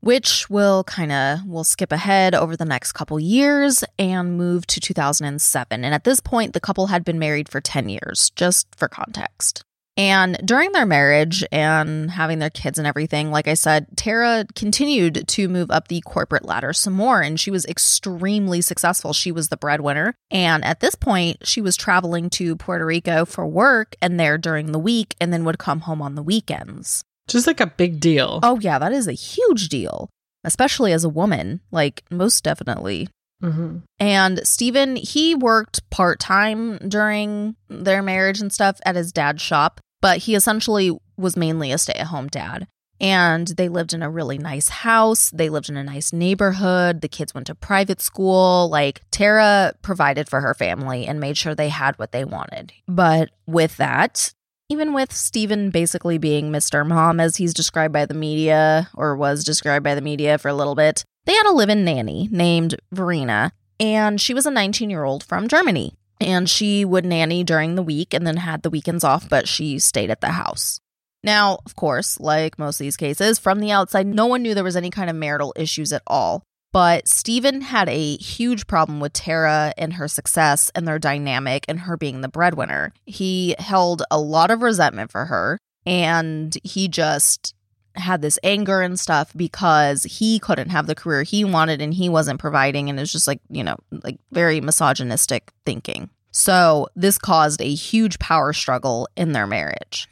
which 0.04 0.50
will 0.50 0.84
kind 0.84 1.14
of 1.14 1.40
we'll 1.46 1.64
skip 1.64 1.92
ahead 1.94 2.36
over 2.36 2.58
the 2.58 2.66
next 2.66 2.92
couple 2.92 3.18
years 3.20 3.86
and 3.98 4.38
move 4.38 4.68
to 4.68 4.82
2007 4.82 5.86
and 5.86 5.96
at 5.96 6.04
this 6.04 6.20
point 6.20 6.52
the 6.52 6.60
couple 6.60 6.88
had 6.88 7.06
been 7.06 7.18
married 7.18 7.48
for 7.48 7.62
10 7.62 7.88
years 7.88 8.30
just 8.36 8.68
for 8.76 8.88
context. 8.88 9.64
And 9.96 10.40
during 10.44 10.72
their 10.72 10.88
marriage 10.88 11.46
and 11.52 12.10
having 12.10 12.40
their 12.40 12.50
kids 12.50 12.78
and 12.78 12.86
everything 12.86 13.32
like 13.32 13.48
i 13.48 13.54
said 13.54 13.88
tara 13.96 14.46
continued 14.56 15.26
to 15.26 15.48
move 15.48 15.72
up 15.72 15.88
the 15.88 16.02
corporate 16.02 16.44
ladder 16.44 16.74
some 16.74 16.94
more 16.94 17.22
and 17.22 17.40
she 17.40 17.52
was 17.52 17.66
extremely 17.66 18.60
successful. 18.60 19.14
She 19.14 19.32
was 19.32 19.48
the 19.48 19.58
breadwinner. 19.58 20.16
And 20.30 20.66
at 20.66 20.82
this 20.82 20.96
point 20.96 21.48
she 21.48 21.62
was 21.62 21.78
traveling 21.78 22.30
to 22.32 22.58
puerto 22.58 22.86
rico 22.86 23.24
for 23.24 23.48
work 23.48 23.96
and 24.02 24.20
there 24.20 24.38
during 24.38 24.74
the 24.74 24.80
week 24.80 25.16
and 25.22 25.32
then 25.32 25.46
would 25.46 25.60
come 25.60 25.82
home 25.82 26.02
on 26.02 26.16
the 26.16 26.24
weekends 26.24 27.06
Just 27.28 27.48
like 27.48 27.60
a 27.60 27.68
big 27.68 28.00
deal. 28.00 28.40
Oh, 28.44 28.60
yeah, 28.60 28.80
that 28.80 28.92
is 28.92 29.08
a 29.08 29.14
huge 29.14 29.70
deal, 29.70 30.10
especially 30.44 30.92
as 30.92 31.04
a 31.04 31.10
woman, 31.10 31.62
like 31.72 32.04
most 32.10 32.44
definitely. 32.44 33.08
Mm-hmm. 33.42 33.80
And 34.00 34.48
Stephen, 34.48 34.96
he 34.96 35.36
worked 35.36 35.90
part 35.90 36.20
time 36.20 36.78
during 36.78 37.56
their 37.70 38.02
marriage 38.02 38.40
and 38.40 38.54
stuff 38.54 38.80
at 38.86 38.96
his 38.96 39.12
dad's 39.12 39.42
shop, 39.42 39.82
but 40.02 40.20
he 40.20 40.36
essentially 40.36 40.98
was 41.18 41.38
mainly 41.38 41.72
a 41.72 41.78
stay 41.78 41.94
at 41.94 42.08
home 42.08 42.28
dad. 42.28 42.68
And 43.02 43.48
they 43.48 43.68
lived 43.68 43.94
in 43.94 44.02
a 44.02 44.10
really 44.10 44.38
nice 44.38 44.70
house. 44.70 45.30
They 45.32 45.50
lived 45.50 45.68
in 45.68 45.76
a 45.76 45.84
nice 45.84 46.14
neighborhood. 46.14 47.02
The 47.02 47.10
kids 47.10 47.34
went 47.34 47.48
to 47.48 47.56
private 47.56 48.02
school. 48.02 48.70
Like 48.70 49.02
Tara 49.12 49.74
provided 49.82 50.30
for 50.30 50.40
her 50.40 50.54
family 50.54 51.06
and 51.06 51.20
made 51.20 51.38
sure 51.38 51.54
they 51.54 51.70
had 51.70 52.00
what 52.00 52.14
they 52.14 52.24
wanted. 52.24 52.72
But 52.88 53.32
with 53.46 53.76
that, 53.78 54.34
even 54.74 54.92
with 54.92 55.14
Stephen 55.14 55.70
basically 55.70 56.18
being 56.18 56.52
Mr. 56.52 56.86
Mom 56.86 57.20
as 57.20 57.36
he's 57.36 57.54
described 57.54 57.94
by 57.94 58.08
the 58.08 58.16
media 58.16 58.90
or 58.96 59.16
was 59.16 59.44
described 59.44 59.84
by 59.84 59.94
the 59.94 60.02
media 60.02 60.40
for 60.40 60.48
a 60.48 60.54
little 60.56 60.74
bit, 60.74 61.06
they 61.26 61.34
had 61.34 61.46
a 61.46 61.54
live 61.54 61.70
in 61.70 61.86
nanny 61.86 62.28
named 62.32 62.76
Verena, 62.92 63.52
and 63.80 64.20
she 64.20 64.34
was 64.34 64.48
a 64.48 64.52
19 64.52 64.90
year 64.90 65.04
old 65.04 65.24
from 65.24 65.48
Germany. 65.48 65.94
And 66.20 66.50
she 66.50 66.86
would 66.86 67.06
nanny 67.06 67.44
during 67.44 67.76
the 67.76 67.84
week 67.84 68.16
and 68.16 68.26
then 68.26 68.38
had 68.38 68.64
the 68.64 68.72
weekends 68.72 69.04
off, 69.04 69.30
but 69.30 69.48
she 69.48 69.78
stayed 69.78 70.10
at 70.10 70.22
the 70.22 70.30
house. 70.30 70.80
Now, 71.24 71.60
of 71.68 71.76
course, 71.76 72.20
like 72.20 72.58
most 72.58 72.80
of 72.80 72.86
these 72.86 72.98
cases, 72.98 73.38
from 73.38 73.60
the 73.60 73.72
outside, 73.72 74.08
no 74.08 74.26
one 74.26 74.42
knew 74.42 74.56
there 74.56 74.64
was 74.64 74.76
any 74.76 74.90
kind 74.90 75.10
of 75.10 75.16
marital 75.16 75.54
issues 75.56 75.94
at 75.94 76.02
all. 76.08 76.42
But 76.74 77.08
Stephen 77.08 77.62
had 77.62 77.88
a 77.88 78.18
huge 78.18 78.66
problem 78.66 79.00
with 79.00 79.14
Tara 79.14 79.74
and 79.78 79.94
her 79.94 80.08
success 80.08 80.72
and 80.74 80.88
their 80.88 80.98
dynamic 80.98 81.66
and 81.68 81.82
her 81.82 81.96
being 81.96 82.22
the 82.22 82.28
breadwinner. 82.28 82.92
He 83.06 83.56
held 83.60 84.02
a 84.10 84.20
lot 84.20 84.50
of 84.50 84.64
resentment 84.64 85.12
for 85.12 85.26
her 85.26 85.60
and 85.86 86.58
he 86.64 86.88
just 86.88 87.54
had 87.96 88.24
this 88.24 88.40
anger 88.42 88.82
and 88.82 89.00
stuff 89.00 89.32
because 89.36 90.02
he 90.04 90.40
couldn't 90.40 90.70
have 90.70 90.88
the 90.88 90.96
career 90.96 91.22
he 91.22 91.46
wanted 91.46 91.80
and 91.80 91.94
he 91.94 92.10
wasn't 92.10 92.40
providing 92.40 92.90
and 92.90 93.00
it's 93.00 93.12
just 93.12 93.28
like, 93.28 93.40
you 93.50 93.64
know, 93.64 93.78
like 94.04 94.18
very 94.32 94.60
misogynistic 94.60 95.52
thinking. 95.68 96.10
So, 96.32 96.88
this 96.96 97.20
caused 97.20 97.62
a 97.62 97.76
huge 97.76 98.18
power 98.18 98.54
struggle 98.54 99.08
in 99.16 99.34
their 99.34 99.46
marriage. 99.46 100.08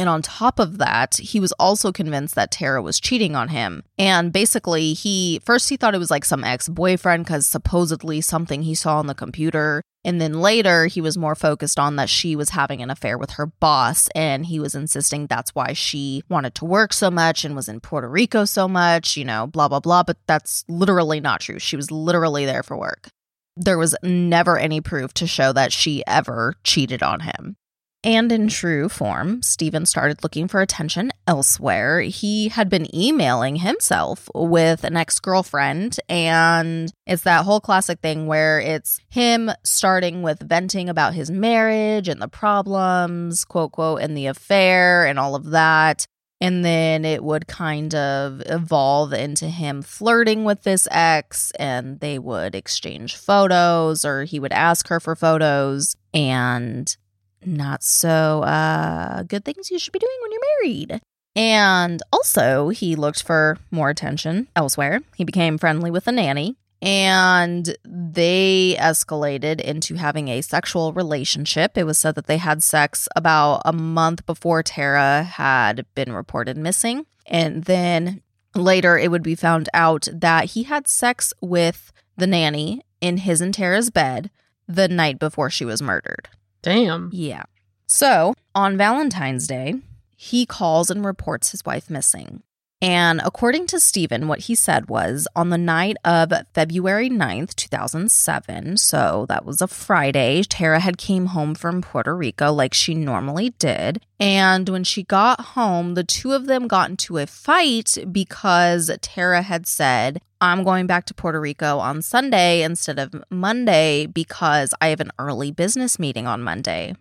And 0.00 0.08
on 0.08 0.22
top 0.22 0.58
of 0.58 0.78
that, 0.78 1.18
he 1.18 1.40
was 1.40 1.52
also 1.60 1.92
convinced 1.92 2.34
that 2.34 2.50
Tara 2.50 2.80
was 2.80 2.98
cheating 2.98 3.36
on 3.36 3.48
him. 3.48 3.82
And 3.98 4.32
basically, 4.32 4.94
he 4.94 5.42
first 5.44 5.68
he 5.68 5.76
thought 5.76 5.94
it 5.94 5.98
was 5.98 6.10
like 6.10 6.24
some 6.24 6.42
ex 6.42 6.70
boyfriend 6.70 7.26
because 7.26 7.46
supposedly 7.46 8.22
something 8.22 8.62
he 8.62 8.74
saw 8.74 8.98
on 8.98 9.08
the 9.08 9.14
computer. 9.14 9.82
And 10.02 10.18
then 10.18 10.40
later, 10.40 10.86
he 10.86 11.02
was 11.02 11.18
more 11.18 11.34
focused 11.34 11.78
on 11.78 11.96
that 11.96 12.08
she 12.08 12.34
was 12.34 12.48
having 12.48 12.80
an 12.80 12.88
affair 12.88 13.18
with 13.18 13.32
her 13.32 13.44
boss. 13.44 14.08
And 14.14 14.46
he 14.46 14.58
was 14.58 14.74
insisting 14.74 15.26
that's 15.26 15.54
why 15.54 15.74
she 15.74 16.22
wanted 16.30 16.54
to 16.54 16.64
work 16.64 16.94
so 16.94 17.10
much 17.10 17.44
and 17.44 17.54
was 17.54 17.68
in 17.68 17.80
Puerto 17.80 18.08
Rico 18.08 18.46
so 18.46 18.66
much, 18.66 19.18
you 19.18 19.26
know, 19.26 19.48
blah, 19.48 19.68
blah, 19.68 19.80
blah. 19.80 20.02
But 20.02 20.16
that's 20.26 20.64
literally 20.66 21.20
not 21.20 21.42
true. 21.42 21.58
She 21.58 21.76
was 21.76 21.90
literally 21.90 22.46
there 22.46 22.62
for 22.62 22.74
work. 22.74 23.10
There 23.54 23.76
was 23.76 23.94
never 24.02 24.58
any 24.58 24.80
proof 24.80 25.12
to 25.14 25.26
show 25.26 25.52
that 25.52 25.74
she 25.74 26.02
ever 26.06 26.54
cheated 26.64 27.02
on 27.02 27.20
him. 27.20 27.56
And 28.02 28.32
in 28.32 28.48
true 28.48 28.88
form, 28.88 29.42
Stephen 29.42 29.84
started 29.84 30.22
looking 30.22 30.48
for 30.48 30.62
attention 30.62 31.12
elsewhere. 31.26 32.00
He 32.00 32.48
had 32.48 32.70
been 32.70 32.94
emailing 32.94 33.56
himself 33.56 34.30
with 34.34 34.84
an 34.84 34.96
ex 34.96 35.18
girlfriend, 35.20 36.00
and 36.08 36.90
it's 37.06 37.24
that 37.24 37.44
whole 37.44 37.60
classic 37.60 38.00
thing 38.00 38.26
where 38.26 38.58
it's 38.58 39.00
him 39.10 39.50
starting 39.64 40.22
with 40.22 40.48
venting 40.48 40.88
about 40.88 41.12
his 41.12 41.30
marriage 41.30 42.08
and 42.08 42.22
the 42.22 42.28
problems, 42.28 43.44
quote, 43.44 43.72
quote, 43.72 44.00
and 44.00 44.16
the 44.16 44.26
affair 44.26 45.04
and 45.04 45.18
all 45.18 45.34
of 45.34 45.50
that. 45.50 46.06
And 46.40 46.64
then 46.64 47.04
it 47.04 47.22
would 47.22 47.46
kind 47.48 47.94
of 47.94 48.42
evolve 48.46 49.12
into 49.12 49.46
him 49.48 49.82
flirting 49.82 50.44
with 50.44 50.62
this 50.62 50.88
ex, 50.90 51.50
and 51.58 52.00
they 52.00 52.18
would 52.18 52.54
exchange 52.54 53.16
photos, 53.16 54.06
or 54.06 54.24
he 54.24 54.40
would 54.40 54.52
ask 54.52 54.88
her 54.88 55.00
for 55.00 55.14
photos. 55.14 55.96
And 56.14 56.96
not 57.44 57.82
so 57.82 58.42
uh, 58.42 59.22
good 59.24 59.44
things 59.44 59.70
you 59.70 59.78
should 59.78 59.92
be 59.92 59.98
doing 59.98 60.18
when 60.22 60.32
you're 60.32 60.40
married. 60.62 61.00
And 61.36 62.02
also, 62.12 62.70
he 62.70 62.96
looked 62.96 63.22
for 63.22 63.58
more 63.70 63.90
attention 63.90 64.48
elsewhere. 64.56 65.00
He 65.16 65.24
became 65.24 65.58
friendly 65.58 65.90
with 65.90 66.08
a 66.08 66.12
nanny, 66.12 66.56
and 66.82 67.76
they 67.84 68.76
escalated 68.78 69.60
into 69.60 69.94
having 69.94 70.28
a 70.28 70.40
sexual 70.40 70.92
relationship. 70.92 71.76
It 71.76 71.84
was 71.84 71.98
said 71.98 72.14
that 72.16 72.26
they 72.26 72.38
had 72.38 72.62
sex 72.62 73.08
about 73.14 73.62
a 73.64 73.72
month 73.72 74.26
before 74.26 74.62
Tara 74.62 75.22
had 75.22 75.86
been 75.94 76.12
reported 76.12 76.56
missing. 76.56 77.06
And 77.26 77.64
then 77.64 78.22
later, 78.54 78.98
it 78.98 79.10
would 79.10 79.22
be 79.22 79.34
found 79.34 79.68
out 79.72 80.08
that 80.12 80.46
he 80.46 80.64
had 80.64 80.88
sex 80.88 81.32
with 81.40 81.92
the 82.16 82.26
nanny 82.26 82.82
in 83.00 83.18
his 83.18 83.40
and 83.40 83.54
Tara's 83.54 83.90
bed 83.90 84.30
the 84.66 84.88
night 84.88 85.18
before 85.18 85.50
she 85.50 85.64
was 85.64 85.82
murdered. 85.82 86.28
Damn. 86.62 87.10
Yeah. 87.12 87.44
So 87.86 88.34
on 88.54 88.76
Valentine's 88.76 89.46
Day, 89.46 89.74
he 90.16 90.46
calls 90.46 90.90
and 90.90 91.04
reports 91.04 91.50
his 91.50 91.64
wife 91.64 91.88
missing. 91.88 92.42
And 92.82 93.20
according 93.22 93.66
to 93.68 93.80
Stephen, 93.80 94.26
what 94.26 94.40
he 94.40 94.54
said 94.54 94.88
was 94.88 95.28
on 95.36 95.50
the 95.50 95.58
night 95.58 95.98
of 96.02 96.32
February 96.54 97.10
9th, 97.10 97.54
2007, 97.54 98.78
so 98.78 99.26
that 99.28 99.44
was 99.44 99.60
a 99.60 99.68
Friday, 99.68 100.42
Tara 100.42 100.80
had 100.80 100.96
came 100.96 101.26
home 101.26 101.54
from 101.54 101.82
Puerto 101.82 102.16
Rico 102.16 102.50
like 102.50 102.72
she 102.72 102.94
normally 102.94 103.50
did. 103.58 104.00
And 104.18 104.66
when 104.70 104.84
she 104.84 105.02
got 105.02 105.40
home, 105.40 105.92
the 105.92 106.04
two 106.04 106.32
of 106.32 106.46
them 106.46 106.68
got 106.68 106.88
into 106.88 107.18
a 107.18 107.26
fight 107.26 107.98
because 108.10 108.90
Tara 109.02 109.42
had 109.42 109.66
said, 109.66 110.22
I'm 110.40 110.64
going 110.64 110.86
back 110.86 111.04
to 111.06 111.14
Puerto 111.14 111.38
Rico 111.38 111.78
on 111.78 112.00
Sunday 112.00 112.62
instead 112.62 112.98
of 112.98 113.14
Monday 113.28 114.06
because 114.06 114.72
I 114.80 114.88
have 114.88 115.00
an 115.00 115.12
early 115.18 115.50
business 115.50 115.98
meeting 115.98 116.26
on 116.26 116.42
Monday. 116.42 116.94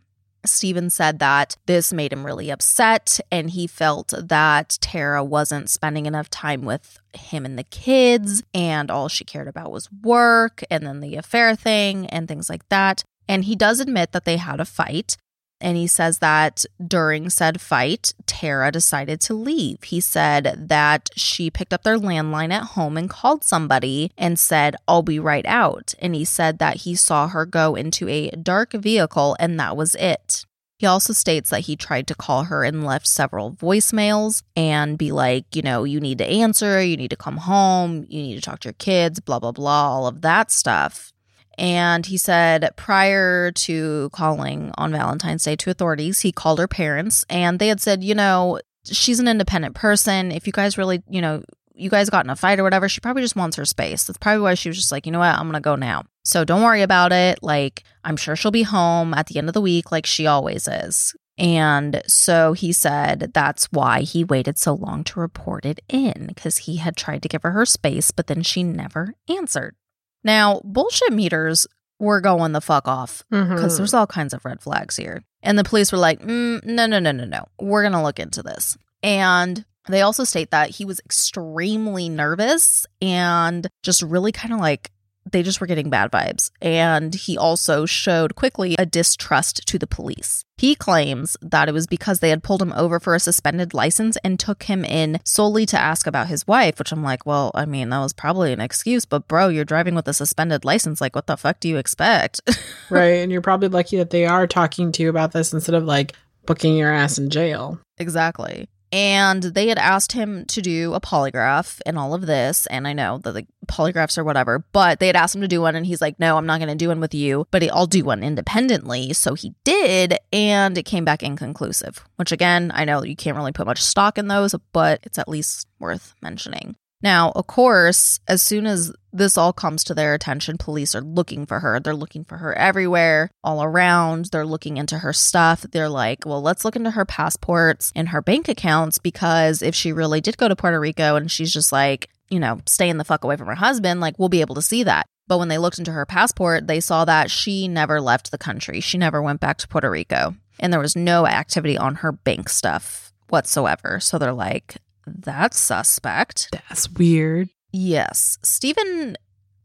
Stephen 0.46 0.90
said 0.90 1.20
that 1.20 1.58
this 1.66 1.92
made 1.92 2.14
him 2.14 2.26
really 2.26 2.50
upset, 2.50 3.20
and 3.32 3.50
he 3.50 3.68
felt 3.68 4.14
that 4.18 4.78
Tara 4.82 5.24
wasn't 5.24 5.70
spending 5.70 6.06
enough 6.06 6.30
time 6.30 6.64
with 6.64 7.00
him 7.14 7.46
and 7.46 7.58
the 7.58 7.64
kids, 7.64 8.42
and 8.54 8.90
all 8.90 9.10
she 9.10 9.26
cared 9.26 9.48
about 9.48 9.72
was 9.72 9.90
work 10.04 10.64
and 10.72 10.86
then 10.86 11.02
the 11.02 11.16
affair 11.16 11.56
thing 11.56 12.08
and 12.08 12.28
things 12.28 12.50
like 12.50 12.68
that. 12.70 13.04
And 13.28 13.46
he 13.46 13.56
does 13.56 13.80
admit 13.80 14.12
that 14.12 14.26
they 14.26 14.38
had 14.38 14.60
a 14.60 14.66
fight. 14.66 15.18
And 15.62 15.76
he 15.76 15.88
says 15.88 16.20
that 16.20 16.66
during 16.86 17.30
said 17.30 17.60
fight, 17.60 18.14
Tara 18.26 18.72
decided 18.72 19.20
to 19.22 19.34
leave. 19.34 19.84
He 19.84 20.00
said 20.00 20.68
that 20.70 21.10
she 21.16 21.50
picked 21.50 21.74
up 21.74 21.84
their 21.84 21.98
landline 21.98 22.52
at 22.54 22.64
home 22.64 22.98
and 22.98 23.10
called 23.10 23.44
somebody 23.44 24.12
and 24.18 24.40
said, 24.40 24.76
I'll 24.88 25.02
be 25.02 25.20
right 25.20 25.46
out. 25.46 25.94
And 26.00 26.16
he 26.16 26.24
said 26.24 26.60
that 26.60 26.78
he 26.78 26.96
saw 26.96 27.28
her 27.28 27.46
go 27.46 27.76
into 27.76 28.08
a 28.08 28.30
dark 28.32 28.74
vehicle 28.74 29.36
and 29.40 29.60
that 29.60 29.76
was 29.76 29.96
it. 29.96 30.46
He 30.78 30.86
also 30.86 31.12
states 31.12 31.50
that 31.50 31.66
he 31.66 31.76
tried 31.76 32.08
to 32.08 32.16
call 32.16 32.46
her 32.46 32.64
and 32.64 32.86
left 32.86 33.06
several 33.06 33.52
voicemails 33.52 34.44
and 34.56 34.98
be 34.98 35.12
like, 35.12 35.54
you 35.54 35.62
know, 35.62 35.84
you 35.84 36.00
need 36.00 36.20
to 36.20 36.26
answer, 36.26 36.82
you 36.82 36.96
need 36.96 37.10
to 37.10 37.18
come 37.18 37.36
home, 37.36 38.06
you 38.08 38.22
need 38.22 38.36
to 38.36 38.42
talk 38.42 38.62
to 38.62 38.70
your 38.70 38.74
kids, 38.74 39.20
blah, 39.20 39.40
blah, 39.40 39.52
blah, 39.52 39.90
all 39.90 40.08
of 40.08 40.22
that 40.22 40.52
stuff. 40.52 41.12
And 41.60 42.06
he 42.06 42.18
said 42.18 42.72
prior 42.78 43.52
to 43.52 44.10
calling 44.14 44.72
on 44.78 44.94
Valentine's 44.94 45.44
Day 45.44 45.58
to 45.58 45.70
authorities, 45.70 46.22
he 46.22 46.32
called 46.32 46.58
her 46.58 46.70
parents 46.70 47.26
and 47.30 47.60
they 47.60 47.68
had 47.68 47.82
said, 47.82 48.02
you 48.02 48.16
know, 48.16 48.62
she's 48.86 49.20
an 49.20 49.28
independent 49.28 49.76
person. 49.76 50.32
If 50.32 50.48
you 50.48 50.54
guys 50.54 50.78
really, 50.78 51.04
you 51.10 51.22
know, 51.22 51.44
you 51.76 51.90
guys 51.90 52.10
got 52.10 52.26
in 52.26 52.30
a 52.30 52.36
fight 52.38 52.60
or 52.60 52.64
whatever. 52.64 52.88
She 52.88 53.02
probably 53.02 53.22
just 53.22 53.36
wants 53.36 53.58
her 53.58 53.66
space. 53.66 54.06
That's 54.06 54.18
probably 54.18 54.42
why 54.42 54.54
she 54.54 54.70
was 54.70 54.78
just 54.78 54.92
like, 54.92 55.06
you 55.06 55.12
know 55.12 55.20
what, 55.20 55.36
I'm 55.36 55.48
gonna 55.48 55.60
go 55.60 55.76
now. 55.76 56.04
So 56.24 56.46
don't 56.46 56.64
worry 56.64 56.82
about 56.82 57.12
it. 57.12 57.40
Like, 57.42 57.84
I'm 58.06 58.18
sure 58.18 58.38
she'll 58.38 58.52
be 58.52 58.64
home 58.64 59.14
at 59.14 59.28
the 59.28 59.38
end 59.38 59.50
of 59.50 59.54
the 59.54 59.62
week, 59.62 59.92
like 59.92 60.06
she 60.06 60.28
always 60.28 60.68
is. 60.68 61.14
And 61.38 62.02
so 62.06 62.54
he 62.54 62.74
said 62.74 63.32
that's 63.34 63.66
why 63.72 64.02
he 64.02 64.24
waited 64.24 64.58
so 64.58 64.74
long 64.74 65.04
to 65.06 65.20
report 65.20 65.66
it 65.66 65.80
in, 65.90 66.28
because 66.28 66.58
he 66.58 66.78
had 66.78 66.96
tried 66.96 67.22
to 67.24 67.30
give 67.30 67.44
her 67.44 67.52
her 67.52 67.66
space, 67.66 68.12
but 68.12 68.28
then 68.28 68.44
she 68.44 68.64
never 68.64 69.14
answered. 69.30 69.76
Now, 70.24 70.62
bullshit 70.64 71.14
meters 71.14 71.68
were 72.00 72.22
going 72.22 72.54
the 72.54 72.62
fuck 72.62 72.88
off 72.88 73.24
because 73.30 73.78
there's 73.78 73.94
all 73.94 74.08
kinds 74.08 74.34
of 74.34 74.46
red 74.46 74.62
flags 74.62 74.96
here. 74.96 75.24
And 75.42 75.58
the 75.58 75.64
police 75.64 75.92
were 75.92 75.98
like, 75.98 76.22
mm, 76.22 76.64
no, 76.66 76.86
no, 76.86 77.00
no, 77.00 77.12
no, 77.12 77.26
no. 77.26 77.46
We're 77.60 77.84
going 77.84 77.94
to 77.94 78.04
look 78.04 78.20
into 78.20 78.42
this. 78.44 78.78
And 79.04 79.66
they 79.88 80.02
also 80.02 80.24
state 80.24 80.52
that 80.52 80.70
he 80.70 80.86
was 80.86 81.00
extremely 81.00 82.10
nervous 82.10 82.86
and 83.02 83.68
just 83.84 84.02
really 84.02 84.32
kind 84.32 84.54
of 84.54 84.60
like 84.60 84.92
they 85.32 85.44
just 85.44 85.62
were 85.62 85.68
getting 85.68 85.90
bad 85.90 86.12
vibes. 86.12 86.52
And 86.62 87.14
he 87.14 87.38
also 87.38 87.86
showed 87.86 88.36
quickly 88.36 88.76
a 88.78 88.86
distrust 88.86 89.66
to 89.68 89.80
the 89.80 89.88
police. 89.88 90.46
He 90.58 90.76
claims 90.76 91.38
that 91.42 91.70
it 91.70 91.74
was 91.74 91.88
because 91.88 92.20
they 92.20 92.30
had 92.30 92.44
pulled 92.44 92.62
him 92.62 92.74
over 92.74 93.00
for 93.00 93.16
a 93.16 93.20
suspended 93.20 93.74
license 93.74 94.18
and 94.24 94.38
took 94.38 94.64
him 94.64 94.84
in 94.84 95.20
solely 95.24 95.66
to 95.68 95.80
ask 95.80 96.06
about 96.06 96.28
his 96.28 96.46
wife, 96.46 96.80
which 96.80 96.92
I'm 96.92 97.04
like, 97.04 97.26
well, 97.26 97.52
I 97.56 97.66
mean, 97.66 97.90
that 97.90 98.00
was 98.00 98.12
probably 98.12 98.52
an 98.52 98.60
excuse, 98.60 99.06
but 99.06 99.28
bro, 99.28 99.48
you're 99.48 99.64
driving 99.64 99.96
with 99.96 100.08
a 100.10 100.14
suspended 100.14 100.66
license. 100.66 101.00
Like, 101.00 101.16
what 101.16 101.28
the 101.28 101.38
fuck 101.38 101.62
do 101.62 101.70
you 101.70 101.78
expect? 101.78 102.42
right. 102.90 103.22
And 103.22 103.32
you're 103.32 103.42
probably 103.42 103.70
lucky 103.70 103.98
that 103.98 104.10
they 104.10 104.26
are 104.26 104.48
talking 104.48 104.92
to 104.92 105.04
you 105.04 105.10
about 105.10 105.32
this 105.32 105.54
instead 105.54 105.76
of 105.76 105.86
like 105.86 106.14
booking 106.46 106.76
your 106.76 106.94
ass 106.94 107.18
in 107.18 107.30
jail. 107.30 107.80
Exactly. 107.98 108.68
And 108.92 109.44
they 109.44 109.68
had 109.68 109.78
asked 109.78 110.14
him 110.14 110.46
to 110.46 110.62
do 110.62 110.94
a 110.94 111.02
polygraph 111.02 111.80
and 111.86 111.98
all 111.98 112.14
of 112.14 112.26
this. 112.26 112.66
And 112.68 112.88
I 112.88 112.94
know 112.94 113.20
that 113.20 113.34
the 113.34 113.46
polygraphs 113.68 114.18
or 114.18 114.24
whatever, 114.24 114.66
but 114.72 115.00
they 115.00 115.08
had 115.08 115.16
asked 115.16 115.36
him 115.36 115.42
to 115.42 115.48
do 115.48 115.62
one. 115.62 115.76
And 115.76 115.86
he's 115.86 116.02
like, 116.02 116.20
no, 116.20 116.38
I'm 116.38 116.46
not 116.46 116.60
going 116.60 116.70
to 116.70 116.76
do 116.76 116.88
one 116.88 117.00
with 117.00 117.14
you, 117.14 117.46
but 117.52 117.64
I'll 117.64 117.86
do 117.86 118.04
one 118.04 118.24
independently. 118.24 119.14
So 119.14 119.36
he 119.36 119.54
did. 119.64 120.18
And 120.34 120.78
it 120.78 120.84
came 120.84 121.06
back 121.06 121.22
inconclusive, 121.22 122.04
which 122.16 122.32
again, 122.32 122.72
I 122.74 122.86
know 122.86 123.04
you 123.04 123.16
can't 123.16 123.38
really 123.38 123.52
put 123.52 123.68
much 123.68 123.82
stock 123.82 124.18
in 124.18 124.28
those, 124.28 124.56
but 124.74 125.02
it's 125.04 125.20
at 125.20 125.30
least 125.30 125.68
worth 125.80 126.16
mentioning. 126.22 126.76
Now, 127.02 127.32
of 127.36 127.48
course, 127.48 128.20
as 128.28 128.42
soon 128.42 128.66
as 128.66 128.92
this 129.14 129.38
all 129.38 129.54
comes 129.54 129.84
to 129.86 129.94
their 129.94 130.14
attention, 130.14 130.58
police 130.58 130.94
are 130.96 131.02
looking 131.02 131.46
for 131.46 131.60
her. 131.60 131.80
They're 131.80 131.96
looking 131.96 132.26
for 132.26 132.38
her 132.38 132.56
everywhere, 132.58 133.32
all 133.44 133.64
around. 133.64 134.26
They're 134.32 134.46
looking 134.46 134.78
into 134.78 135.00
her 135.00 135.14
stuff. 135.14 135.62
They're 135.62 135.90
like, 135.90 136.26
well, 136.26 136.42
let's 136.42 136.66
look 136.66 136.76
into 136.76 136.92
her 136.92 137.06
passports 137.06 137.92
and 137.96 138.10
her 138.10 138.22
bank 138.22 138.50
accounts 138.50 138.98
because 139.00 139.62
if 139.62 139.74
she 139.76 139.94
really 139.94 140.22
did 140.22 140.38
go 140.38 140.48
to 140.48 140.56
Puerto 140.56 140.80
Rico 140.80 141.16
and 141.16 141.32
she's 141.32 141.54
just 141.54 141.72
like, 141.72 142.10
you 142.30 142.40
know, 142.40 142.60
staying 142.66 142.98
the 142.98 143.06
fuck 143.06 143.24
away 143.24 143.38
from 143.38 143.48
her 143.48 143.56
husband, 143.56 144.02
like 144.02 144.20
we'll 144.20 144.30
be 144.30 144.42
able 144.42 144.56
to 144.56 144.62
see 144.62 144.84
that. 144.84 145.06
But 145.28 145.38
when 145.38 145.48
they 145.48 145.58
looked 145.58 145.80
into 145.80 145.92
her 145.92 146.06
passport, 146.06 146.68
they 146.68 146.80
saw 146.80 147.06
that 147.06 147.32
she 147.32 147.68
never 147.68 148.02
left 148.02 148.32
the 148.32 148.38
country. 148.38 148.82
She 148.82 148.98
never 148.98 149.22
went 149.22 149.40
back 149.40 149.58
to 149.60 149.68
Puerto 149.68 149.90
Rico. 149.90 150.36
And 150.60 150.74
there 150.74 150.80
was 150.80 150.96
no 150.96 151.26
activity 151.26 151.78
on 151.78 151.96
her 151.96 152.12
bank 152.12 152.50
stuff 152.50 153.14
whatsoever. 153.30 154.00
So 154.00 154.18
they're 154.18 154.34
like, 154.34 154.78
that's 155.18 155.60
suspect. 155.60 156.50
That's 156.52 156.90
weird. 156.90 157.50
Yes. 157.72 158.38
Stephen, 158.44 159.18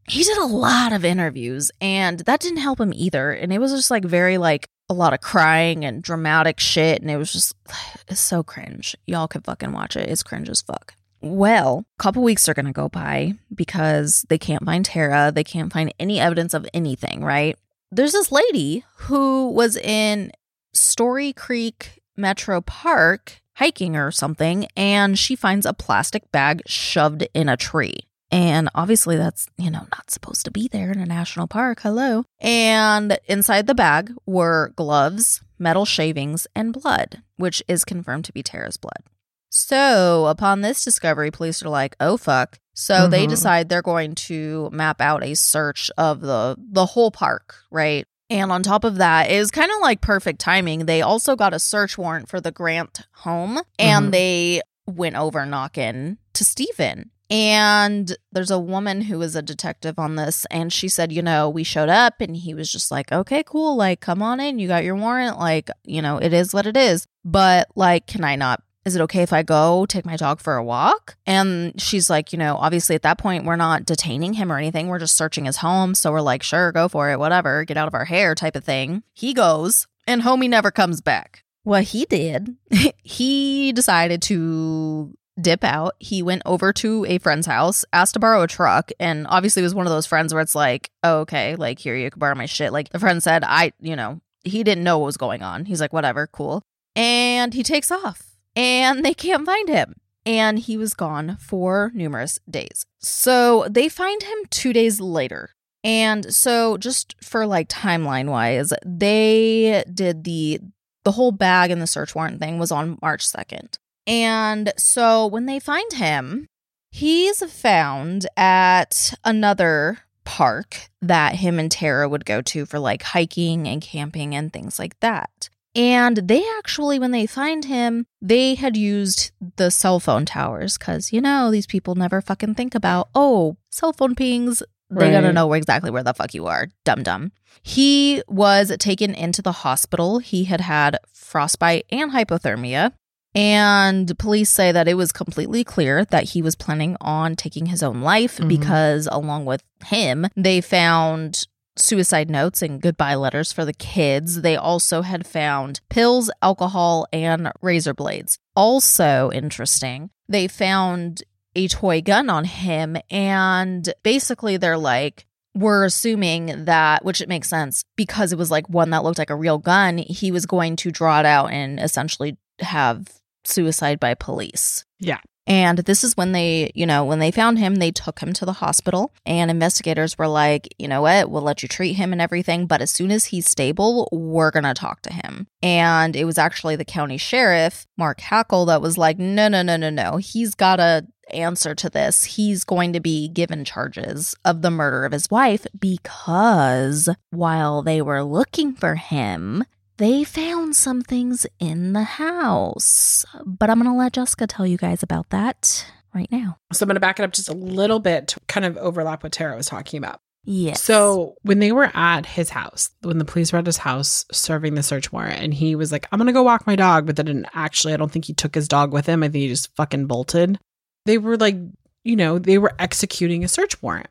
he 0.07 0.23
did 0.23 0.37
a 0.37 0.45
lot 0.45 0.93
of 0.93 1.03
interviews 1.03 1.71
and 1.81 2.19
that 2.21 2.39
didn't 2.39 2.59
help 2.59 2.79
him 2.79 2.93
either. 2.93 3.31
And 3.31 3.51
it 3.51 3.59
was 3.59 3.71
just 3.71 3.91
like 3.91 4.05
very 4.05 4.37
like 4.37 4.69
a 4.89 4.93
lot 4.93 5.13
of 5.13 5.21
crying 5.21 5.83
and 5.83 6.03
dramatic 6.03 6.59
shit. 6.59 7.01
And 7.01 7.09
it 7.09 7.17
was 7.17 7.33
just, 7.33 7.55
it's 8.07 8.19
so 8.19 8.43
cringe. 8.43 8.95
Y'all 9.05 9.27
could 9.27 9.45
fucking 9.45 9.71
watch 9.71 9.95
it. 9.95 10.09
It's 10.09 10.23
cringe 10.23 10.49
as 10.49 10.61
fuck. 10.61 10.93
Well, 11.21 11.85
a 11.97 12.03
couple 12.03 12.21
weeks 12.21 12.47
are 12.47 12.53
going 12.53 12.67
to 12.67 12.71
go 12.71 12.87
by 12.87 13.33
because 13.53 14.25
they 14.29 14.37
can't 14.37 14.63
find 14.63 14.85
Tara. 14.85 15.31
They 15.33 15.43
can't 15.43 15.73
find 15.73 15.91
any 15.99 16.19
evidence 16.19 16.53
of 16.53 16.67
anything, 16.71 17.23
right? 17.23 17.57
There's 17.91 18.11
this 18.11 18.31
lady 18.31 18.83
who 18.97 19.49
was 19.49 19.75
in 19.75 20.31
Stony 20.73 21.33
Creek 21.33 22.03
Metro 22.15 22.61
Park 22.61 23.41
hiking 23.55 23.95
or 23.95 24.11
something, 24.11 24.67
and 24.75 25.17
she 25.17 25.35
finds 25.35 25.65
a 25.65 25.73
plastic 25.73 26.31
bag 26.31 26.61
shoved 26.65 27.27
in 27.33 27.49
a 27.49 27.57
tree. 27.57 27.99
And 28.31 28.69
obviously, 28.75 29.17
that's, 29.17 29.47
you 29.57 29.69
know, 29.69 29.87
not 29.91 30.09
supposed 30.09 30.45
to 30.45 30.51
be 30.51 30.67
there 30.67 30.91
in 30.91 30.99
a 30.99 31.05
national 31.05 31.47
park. 31.47 31.81
Hello. 31.81 32.23
And 32.39 33.17
inside 33.27 33.67
the 33.67 33.75
bag 33.75 34.11
were 34.25 34.73
gloves, 34.75 35.41
metal 35.59 35.85
shavings, 35.85 36.47
and 36.55 36.73
blood, 36.73 37.21
which 37.37 37.61
is 37.67 37.85
confirmed 37.85 38.25
to 38.25 38.33
be 38.33 38.41
Tara's 38.43 38.77
blood. 38.77 39.03
So, 39.49 40.25
upon 40.25 40.61
this 40.61 40.83
discovery, 40.83 41.31
police 41.31 41.63
are 41.63 41.69
like, 41.69 41.95
"Oh 41.99 42.17
fuck." 42.17 42.59
So 42.73 43.07
they 43.07 43.25
Mhm. 43.25 43.29
decide 43.29 43.69
they're 43.69 43.81
going 43.81 44.15
to 44.15 44.69
map 44.73 44.99
out 44.99 45.23
a 45.23 45.33
search 45.33 45.89
of 45.97 46.19
the 46.19 46.57
the 46.59 46.87
whole 46.87 47.09
park, 47.11 47.55
right? 47.71 48.05
And 48.29 48.51
on 48.51 48.63
top 48.63 48.83
of 48.83 48.95
that, 48.95 49.29
it 49.29 49.39
was 49.39 49.51
kind 49.51 49.71
of 49.71 49.79
like 49.81 50.01
perfect 50.01 50.39
timing. 50.39 50.85
They 50.85 51.01
also 51.01 51.35
got 51.35 51.53
a 51.53 51.59
search 51.59 51.97
warrant 51.97 52.27
for 52.27 52.41
the 52.41 52.51
Grant 52.51 53.01
home 53.11 53.59
and 53.77 54.07
Mhm. 54.07 54.11
they 54.11 54.61
went 54.87 55.15
over 55.15 55.45
knocking 55.45 56.17
to 56.33 56.43
Stephen. 56.43 57.11
And 57.29 58.15
there's 58.31 58.51
a 58.51 58.59
woman 58.59 59.01
who 59.01 59.17
was 59.17 59.35
a 59.35 59.41
detective 59.41 59.97
on 59.97 60.15
this, 60.15 60.45
and 60.51 60.71
she 60.71 60.87
said, 60.87 61.11
you 61.11 61.23
know, 61.23 61.49
we 61.49 61.63
showed 61.63 61.89
up 61.89 62.21
and 62.21 62.35
he 62.37 62.53
was 62.53 62.71
just 62.71 62.91
like, 62.91 63.11
okay, 63.11 63.41
cool. 63.43 63.75
Like, 63.75 63.99
come 63.99 64.21
on 64.21 64.39
in. 64.39 64.59
You 64.59 64.67
got 64.67 64.83
your 64.83 64.95
warrant. 64.95 65.39
Like, 65.39 65.71
you 65.83 66.03
know, 66.03 66.17
it 66.17 66.33
is 66.33 66.53
what 66.53 66.67
it 66.67 66.77
is. 66.77 67.07
But, 67.23 67.67
like, 67.75 68.05
can 68.05 68.23
I 68.23 68.35
not? 68.35 68.61
Is 68.85 68.95
it 68.95 69.01
okay 69.01 69.23
if 69.23 69.33
I 69.33 69.41
go 69.41 69.87
take 69.87 70.05
my 70.05 70.15
dog 70.15 70.39
for 70.39 70.55
a 70.55 70.63
walk? 70.63 71.17
And 71.25 71.79
she's 71.81 72.07
like, 72.07 72.31
you 72.31 72.37
know, 72.37 72.55
obviously 72.55 72.95
at 72.95 73.01
that 73.01 73.17
point, 73.17 73.43
we're 73.43 73.55
not 73.55 73.83
detaining 73.83 74.33
him 74.33 74.51
or 74.51 74.59
anything. 74.59 74.87
We're 74.87 74.99
just 74.99 75.17
searching 75.17 75.45
his 75.45 75.57
home. 75.57 75.95
So 75.95 76.11
we're 76.11 76.21
like, 76.21 76.43
sure, 76.43 76.71
go 76.71 76.87
for 76.87 77.09
it, 77.09 77.17
whatever, 77.17 77.65
get 77.65 77.77
out 77.77 77.87
of 77.87 77.95
our 77.95 78.05
hair 78.05 78.35
type 78.35 78.55
of 78.55 78.63
thing. 78.63 79.01
He 79.11 79.33
goes, 79.33 79.87
and 80.05 80.21
homie 80.21 80.47
never 80.47 80.69
comes 80.69 81.01
back. 81.01 81.43
What 81.63 81.85
he 81.85 82.05
did, 82.05 82.57
he 83.03 83.71
decided 83.71 84.21
to 84.23 85.17
dip 85.41 85.63
out. 85.63 85.95
He 85.97 86.21
went 86.21 86.43
over 86.45 86.71
to 86.73 87.05
a 87.05 87.17
friend's 87.17 87.47
house, 87.47 87.85
asked 87.91 88.13
to 88.13 88.19
borrow 88.19 88.43
a 88.43 88.47
truck, 88.47 88.91
and 88.99 89.25
obviously 89.27 89.63
it 89.63 89.65
was 89.65 89.73
one 89.73 89.87
of 89.87 89.91
those 89.91 90.05
friends 90.05 90.31
where 90.31 90.43
it's 90.43 90.53
like, 90.53 90.91
oh, 91.01 91.21
okay, 91.21 91.55
like 91.55 91.79
here 91.79 91.95
you 91.95 92.11
can 92.11 92.19
borrow 92.19 92.35
my 92.35 92.45
shit. 92.45 92.71
Like 92.71 92.89
the 92.89 92.99
friend 92.99 93.23
said, 93.23 93.43
I, 93.43 93.73
you 93.81 93.95
know, 93.95 94.21
he 94.43 94.63
didn't 94.63 94.83
know 94.83 94.99
what 94.99 95.07
was 95.07 95.17
going 95.17 95.41
on. 95.41 95.65
He's 95.65 95.81
like, 95.81 95.91
whatever, 95.91 96.27
cool. 96.27 96.61
And 96.95 97.55
he 97.55 97.63
takes 97.63 97.89
off 97.89 98.34
and 98.55 99.03
they 99.03 99.13
can't 99.13 99.45
find 99.45 99.69
him. 99.69 99.95
And 100.25 100.57
he 100.57 100.75
was 100.75 100.93
gone 100.93 101.37
for 101.39 101.91
numerous 101.93 102.39
days. 102.49 102.85
So 102.99 103.67
they 103.69 103.89
find 103.89 104.23
him 104.23 104.37
two 104.49 104.73
days 104.73 104.99
later. 104.99 105.51
And 105.83 106.33
so 106.33 106.77
just 106.77 107.15
for 107.23 107.45
like 107.45 107.69
timeline 107.69 108.29
wise, 108.29 108.73
they 108.83 109.83
did 109.93 110.23
the 110.23 110.59
the 111.03 111.11
whole 111.11 111.31
bag 111.31 111.69
and 111.69 111.79
the 111.79 111.85
search 111.85 112.15
warrant 112.15 112.39
thing 112.39 112.57
was 112.57 112.71
on 112.71 112.97
March 113.01 113.23
2nd. 113.23 113.77
And 114.07 114.73
so 114.75 115.27
when 115.27 115.45
they 115.45 115.59
find 115.59 115.93
him, 115.93 116.47
he's 116.89 117.43
found 117.51 118.25
at 118.35 119.13
another 119.23 119.99
park 120.23 120.89
that 121.01 121.35
him 121.35 121.59
and 121.59 121.71
Tara 121.71 122.09
would 122.09 122.25
go 122.25 122.41
to 122.41 122.65
for 122.65 122.79
like 122.79 123.03
hiking 123.03 123.67
and 123.67 123.81
camping 123.81 124.35
and 124.35 124.51
things 124.51 124.79
like 124.79 124.99
that. 124.99 125.49
And 125.75 126.17
they 126.17 126.43
actually, 126.57 126.99
when 126.99 127.11
they 127.11 127.25
find 127.25 127.65
him, 127.65 128.05
they 128.21 128.55
had 128.55 128.77
used 128.77 129.31
the 129.57 129.69
cell 129.69 129.99
phone 129.99 130.25
towers 130.25 130.77
because, 130.77 131.11
you 131.11 131.19
know, 131.19 131.51
these 131.51 131.67
people 131.67 131.95
never 131.95 132.21
fucking 132.21 132.55
think 132.55 132.75
about, 132.75 133.09
oh, 133.13 133.57
cell 133.71 133.91
phone 133.91 134.15
pings. 134.15 134.63
They 134.89 135.11
gotta 135.11 135.33
know 135.33 135.51
exactly 135.53 135.89
where 135.91 136.03
the 136.03 136.13
fuck 136.13 136.33
you 136.33 136.45
are. 136.47 136.67
Dum 136.85 137.03
dum. 137.03 137.31
He 137.63 138.21
was 138.27 138.71
taken 138.79 139.13
into 139.15 139.41
the 139.41 139.51
hospital. 139.51 140.19
He 140.19 140.45
had 140.45 140.61
had 140.61 140.97
frostbite 141.11 141.85
and 141.89 142.11
hypothermia. 142.11 142.91
And 143.33 144.17
police 144.17 144.49
say 144.49 144.71
that 144.71 144.87
it 144.87 144.93
was 144.93 145.11
completely 145.11 145.65
clear 145.65 146.05
that 146.05 146.23
he 146.29 146.41
was 146.41 146.55
planning 146.55 146.95
on 147.01 147.35
taking 147.35 147.65
his 147.65 147.83
own 147.83 147.99
life 148.01 148.37
Mhm. 148.37 148.47
because, 148.47 149.09
along 149.11 149.43
with 149.43 149.61
him, 149.85 150.27
they 150.37 150.61
found 150.61 151.45
suicide 151.77 152.29
notes 152.29 152.61
and 152.61 152.81
goodbye 152.81 153.15
letters 153.15 153.51
for 153.51 153.65
the 153.65 153.73
kids. 153.73 154.41
They 154.41 154.55
also 154.55 155.01
had 155.01 155.25
found 155.25 155.81
pills, 155.89 156.31
alcohol, 156.41 157.07
and 157.11 157.51
razor 157.61 157.93
blades. 157.93 158.37
Also 158.55 159.31
interesting, 159.31 160.09
they 160.27 160.47
found 160.47 161.23
a 161.55 161.67
toy 161.67 162.01
gun 162.01 162.29
on 162.29 162.43
him, 162.43 162.97
and 163.09 163.93
basically, 164.03 164.57
they're 164.57 164.77
like, 164.77 165.25
we're 165.53 165.85
assuming 165.85 166.65
that, 166.65 167.05
which 167.05 167.21
it 167.21 167.29
makes 167.29 167.47
sense 167.47 167.83
because 167.95 168.33
it 168.33 168.37
was 168.37 168.51
like 168.51 168.67
one 168.67 168.89
that 168.89 169.03
looked 169.03 169.17
like 169.17 169.29
a 169.29 169.35
real 169.35 169.57
gun, 169.57 169.97
he 169.97 170.31
was 170.31 170.45
going 170.45 170.75
to 170.75 170.91
draw 170.91 171.19
it 171.21 171.25
out 171.25 171.51
and 171.51 171.79
essentially 171.79 172.37
have 172.59 173.07
suicide 173.45 173.99
by 173.99 174.13
police. 174.15 174.83
Yeah. 174.99 175.19
And 175.47 175.79
this 175.79 176.03
is 176.03 176.17
when 176.17 176.31
they, 176.31 176.71
you 176.73 176.85
know, 176.85 177.05
when 177.05 177.19
they 177.19 177.31
found 177.31 177.59
him, 177.59 177.75
they 177.75 177.91
took 177.91 178.19
him 178.19 178.33
to 178.33 178.45
the 178.45 178.53
hospital 178.53 179.11
and 179.25 179.51
investigators 179.51 180.17
were 180.17 180.27
like, 180.27 180.73
you 180.79 180.87
know 180.87 181.01
what, 181.01 181.29
we'll 181.29 181.41
let 181.41 181.61
you 181.61 181.69
treat 181.69 181.93
him 181.93 182.11
and 182.11 182.21
everything. 182.21 182.65
But 182.65 182.81
as 182.81 182.91
soon 182.91 183.11
as 183.11 183.25
he's 183.25 183.47
stable, 183.47 184.09
we're 184.11 184.51
going 184.51 184.63
to 184.63 184.73
talk 184.73 185.01
to 185.03 185.13
him. 185.13 185.47
And 185.61 186.15
it 186.15 186.25
was 186.25 186.37
actually 186.37 186.75
the 186.75 186.85
county 186.85 187.17
sheriff, 187.17 187.85
Mark 187.97 188.19
Hackel, 188.19 188.67
that 188.67 188.81
was 188.81 188.97
like, 188.97 189.19
no, 189.19 189.47
no, 189.47 189.61
no, 189.61 189.77
no, 189.77 189.89
no. 189.89 190.17
He's 190.17 190.55
got 190.55 190.77
to 190.77 191.05
answer 191.31 191.75
to 191.75 191.89
this. 191.89 192.23
He's 192.23 192.63
going 192.63 192.93
to 192.93 192.99
be 192.99 193.27
given 193.27 193.65
charges 193.65 194.35
of 194.45 194.61
the 194.61 194.71
murder 194.71 195.05
of 195.05 195.11
his 195.11 195.29
wife 195.29 195.65
because 195.77 197.09
while 197.31 197.81
they 197.81 198.01
were 198.01 198.23
looking 198.23 198.73
for 198.73 198.95
him, 198.95 199.63
they 199.97 200.23
found 200.23 200.75
some 200.75 201.01
things 201.01 201.45
in 201.59 201.93
the 201.93 202.03
house. 202.03 203.25
But 203.45 203.69
I'm 203.69 203.79
going 203.79 203.91
to 203.91 203.97
let 203.97 204.13
Jessica 204.13 204.47
tell 204.47 204.67
you 204.67 204.77
guys 204.77 205.03
about 205.03 205.29
that 205.29 205.85
right 206.13 206.31
now. 206.31 206.57
So 206.73 206.83
I'm 206.83 206.87
going 206.87 206.95
to 206.95 207.01
back 207.01 207.19
it 207.19 207.23
up 207.23 207.33
just 207.33 207.49
a 207.49 207.53
little 207.53 207.99
bit 207.99 208.29
to 208.29 208.39
kind 208.47 208.65
of 208.65 208.77
overlap 208.77 209.23
what 209.23 209.31
Tara 209.31 209.55
was 209.55 209.67
talking 209.67 209.97
about. 209.97 210.19
Yes. 210.45 210.83
So 210.83 211.35
when 211.41 211.59
they 211.59 211.71
were 211.71 211.89
at 211.95 212.25
his 212.25 212.51
house, 212.51 212.91
when 213.01 213.17
the 213.17 213.25
police 213.25 213.51
were 213.51 213.59
at 213.59 213.65
his 213.65 213.77
house 213.77 214.25
serving 214.31 214.75
the 214.75 214.83
search 214.83 215.11
warrant, 215.11 215.41
and 215.41 215.53
he 215.53 215.75
was 215.75 215.91
like, 215.91 216.07
I'm 216.11 216.19
gonna 216.19 216.33
go 216.33 216.43
walk 216.43 216.67
my 216.67 216.75
dog, 216.75 217.07
but 217.07 217.15
they 217.15 217.23
didn't 217.23 217.47
actually, 217.53 217.93
I 217.93 217.97
don't 217.97 218.11
think 218.11 218.25
he 218.25 218.33
took 218.33 218.53
his 218.53 218.67
dog 218.67 218.93
with 218.93 219.07
him. 219.07 219.23
I 219.23 219.29
think 219.29 219.41
he 219.41 219.47
just 219.47 219.75
fucking 219.75 220.05
bolted. 220.05 220.59
They 221.05 221.17
were 221.17 221.37
like, 221.37 221.55
you 222.03 222.15
know, 222.15 222.37
they 222.37 222.59
were 222.59 222.73
executing 222.77 223.43
a 223.43 223.47
search 223.47 223.81
warrant. 223.81 224.07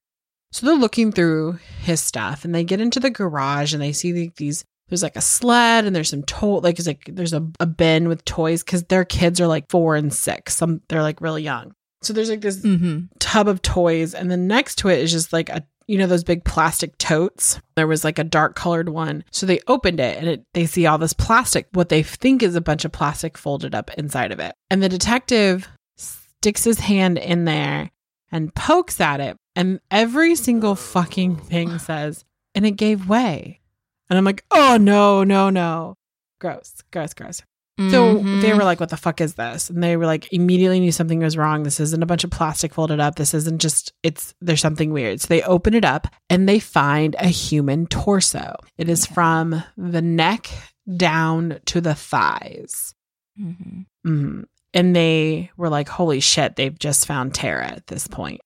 So 0.51 0.67
they're 0.67 0.75
looking 0.75 1.13
through 1.13 1.61
his 1.83 2.01
stuff 2.01 2.45
and 2.45 2.53
they 2.53 2.65
get 2.65 2.81
into 2.81 2.99
the 2.99 3.11
garage 3.11 3.73
and 3.73 3.81
they 3.83 3.93
see 3.93 4.33
these 4.37 4.65
there's 4.95 5.03
like 5.03 5.17
a 5.17 5.21
sled 5.21 5.85
and 5.85 5.97
there's 5.97 6.11
some 6.11 6.23
toy 6.23 6.59
like 6.59 6.79
it's 6.79 6.87
like 6.87 7.03
there's 7.09 7.33
a, 7.33 7.45
a 7.59 7.67
bin 7.67 8.07
with 8.07 8.25
toys 8.25 8.63
because 8.63 8.85
their 8.85 9.05
kids 9.05 9.41
are 9.41 9.49
like 9.49 9.69
four 9.69 9.97
and 9.97 10.15
six. 10.15 10.55
Some 10.55 10.83
they're 10.89 11.03
like 11.03 11.21
really 11.21 11.43
young. 11.43 11.75
So 12.03 12.13
there's 12.13 12.31
like 12.31 12.43
this 12.43 12.61
mm-hmm. 12.61 13.07
tub 13.19 13.49
of 13.49 13.61
toys 13.61 14.15
and 14.15 14.31
then 14.31 14.47
next 14.47 14.77
to 14.77 14.89
it 14.89 15.01
is 15.01 15.11
just 15.11 15.33
like 15.33 15.49
a 15.49 15.67
you 15.89 15.99
know 15.99 16.07
those 16.07 16.23
big 16.23 16.45
plastic 16.45 16.97
totes 16.97 17.61
there 17.75 17.89
was 17.89 18.05
like 18.05 18.21
a 18.21 18.25
dark 18.25 18.55
colored 18.55 18.89
one 18.89 19.23
so 19.33 19.45
they 19.45 19.59
opened 19.67 20.01
it 20.01 20.17
and 20.17 20.29
it, 20.29 20.45
they 20.55 20.65
see 20.65 20.87
all 20.87 20.97
this 20.97 21.13
plastic 21.13 21.67
what 21.73 21.91
they 21.91 22.03
think 22.03 22.43
is 22.43 22.55
a 22.55 22.61
bunch 22.63 22.87
of 22.87 22.93
plastic 22.93 23.37
folded 23.37 23.75
up 23.75 23.91
inside 23.99 24.33
of 24.33 24.41
it 24.41 24.55
and 24.71 24.83
the 24.83 24.89
detective 24.89 25.69
sticks 25.99 26.65
his 26.65 26.79
hand 26.79 27.19
in 27.19 27.45
there 27.45 27.91
and 28.33 28.55
pokes 28.55 28.99
at 28.99 29.21
it 29.21 29.37
and 29.55 29.79
every 29.91 30.35
single 30.35 30.75
fucking 30.75 31.37
thing 31.37 31.79
says 31.79 32.25
and 32.55 32.65
it 32.65 32.77
gave 32.77 33.07
way 33.07 33.61
and 34.11 34.19
i'm 34.19 34.25
like 34.25 34.45
oh 34.51 34.77
no 34.81 35.25
no 35.25 35.51
no 35.51 35.95
gross 36.41 36.75
gross 36.93 37.15
gross 37.15 37.43
so 37.91 38.19
Mhm. 38.21 38.41
they 38.41 38.53
were 38.53 38.63
like, 38.63 38.79
"What 38.79 38.91
the 38.91 38.97
fuck 38.97 39.21
is 39.21 39.35
this?" 39.35 39.69
And 39.69 39.83
they 39.83 39.97
were 39.97 40.07
like, 40.07 40.33
immediately 40.33 40.79
knew 40.79 40.93
something 40.93 41.19
was 41.19 41.37
wrong. 41.37 41.65
This 41.65 41.81
isn't 41.81 42.05
a 42.05 42.07
bunch 42.07 42.23
of 42.23 42.31
plastic 42.31 42.73
folded 42.73 43.01
up. 43.01 43.17
This 43.17 43.35
isn't 43.35 43.61
just. 43.61 43.93
It's 44.05 44.33
there's 44.41 44.61
something 44.61 44.93
weird. 44.93 45.21
So 45.21 45.27
they 45.27 45.43
open 45.43 45.75
it 45.75 45.85
up 45.85 46.07
and 46.31 46.49
they 46.49 46.61
find 46.61 47.17
a 47.19 47.27
human 47.27 47.89
torso. 47.89 48.55
It 48.79 48.89
is 48.89 49.07
from 49.07 49.61
the 49.77 50.01
neck 50.01 50.51
down 50.97 51.59
to 51.65 51.81
the 51.81 51.97
thighs. 51.97 52.95
Mhm. 53.41 53.87
hmm 54.05 54.43
And 54.73 54.95
they 54.95 55.51
were 55.57 55.69
like, 55.69 55.89
"Holy 55.89 56.21
shit!" 56.21 56.55
They've 56.55 56.79
just 56.79 57.07
found 57.09 57.35
Tara 57.35 57.67
at 57.67 57.89
this 57.89 58.07
point 58.07 58.41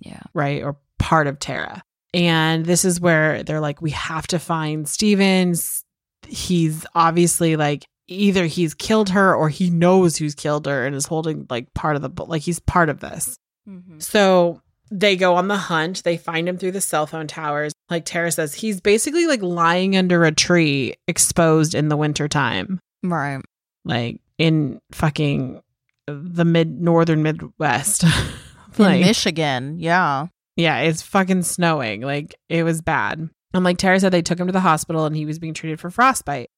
Yeah. 0.00 0.22
right? 0.32 0.62
Or 0.62 0.78
part 0.98 1.26
of 1.26 1.38
Tara. 1.38 1.82
And 2.14 2.64
this 2.66 2.84
is 2.84 3.00
where 3.00 3.42
they're 3.42 3.60
like, 3.60 3.80
we 3.80 3.90
have 3.90 4.26
to 4.28 4.38
find 4.38 4.88
Stevens. 4.88 5.82
He's 6.28 6.84
obviously 6.94 7.56
like 7.56 7.84
either 8.08 8.46
he's 8.46 8.74
killed 8.74 9.10
her 9.10 9.34
or 9.34 9.48
he 9.48 9.70
knows 9.70 10.16
who's 10.16 10.34
killed 10.34 10.66
her 10.66 10.84
and 10.86 10.94
is 10.94 11.06
holding 11.06 11.46
like 11.48 11.72
part 11.74 11.96
of 11.96 12.02
the 12.02 12.24
like 12.24 12.42
he's 12.42 12.60
part 12.60 12.88
of 12.88 13.00
this. 13.00 13.36
Mm-hmm. 13.68 13.98
So 14.00 14.60
they 14.90 15.16
go 15.16 15.36
on 15.36 15.48
the 15.48 15.56
hunt. 15.56 16.04
They 16.04 16.16
find 16.18 16.48
him 16.48 16.58
through 16.58 16.72
the 16.72 16.80
cell 16.80 17.06
phone 17.06 17.26
towers. 17.26 17.72
Like 17.88 18.04
Tara 18.04 18.30
says, 18.30 18.54
he's 18.54 18.80
basically 18.80 19.26
like 19.26 19.42
lying 19.42 19.96
under 19.96 20.24
a 20.24 20.32
tree, 20.32 20.94
exposed 21.08 21.74
in 21.74 21.88
the 21.88 21.96
wintertime, 21.96 22.78
Right. 23.02 23.40
like 23.84 24.20
in 24.38 24.80
fucking 24.92 25.62
the 26.06 26.44
mid 26.44 26.80
northern 26.80 27.22
Midwest. 27.22 28.04
In 28.78 28.84
like, 28.84 29.00
Michigan. 29.00 29.78
Yeah. 29.78 30.28
Yeah, 30.56 30.78
it's 30.80 31.02
fucking 31.02 31.42
snowing. 31.42 32.02
Like 32.02 32.34
it 32.48 32.62
was 32.62 32.80
bad. 32.80 33.28
And 33.54 33.64
like 33.64 33.78
Tara 33.78 34.00
said, 34.00 34.12
they 34.12 34.22
took 34.22 34.38
him 34.40 34.46
to 34.46 34.52
the 34.52 34.60
hospital 34.60 35.04
and 35.04 35.14
he 35.14 35.26
was 35.26 35.38
being 35.38 35.54
treated 35.54 35.78
for 35.80 35.90
frostbite. 35.90 36.50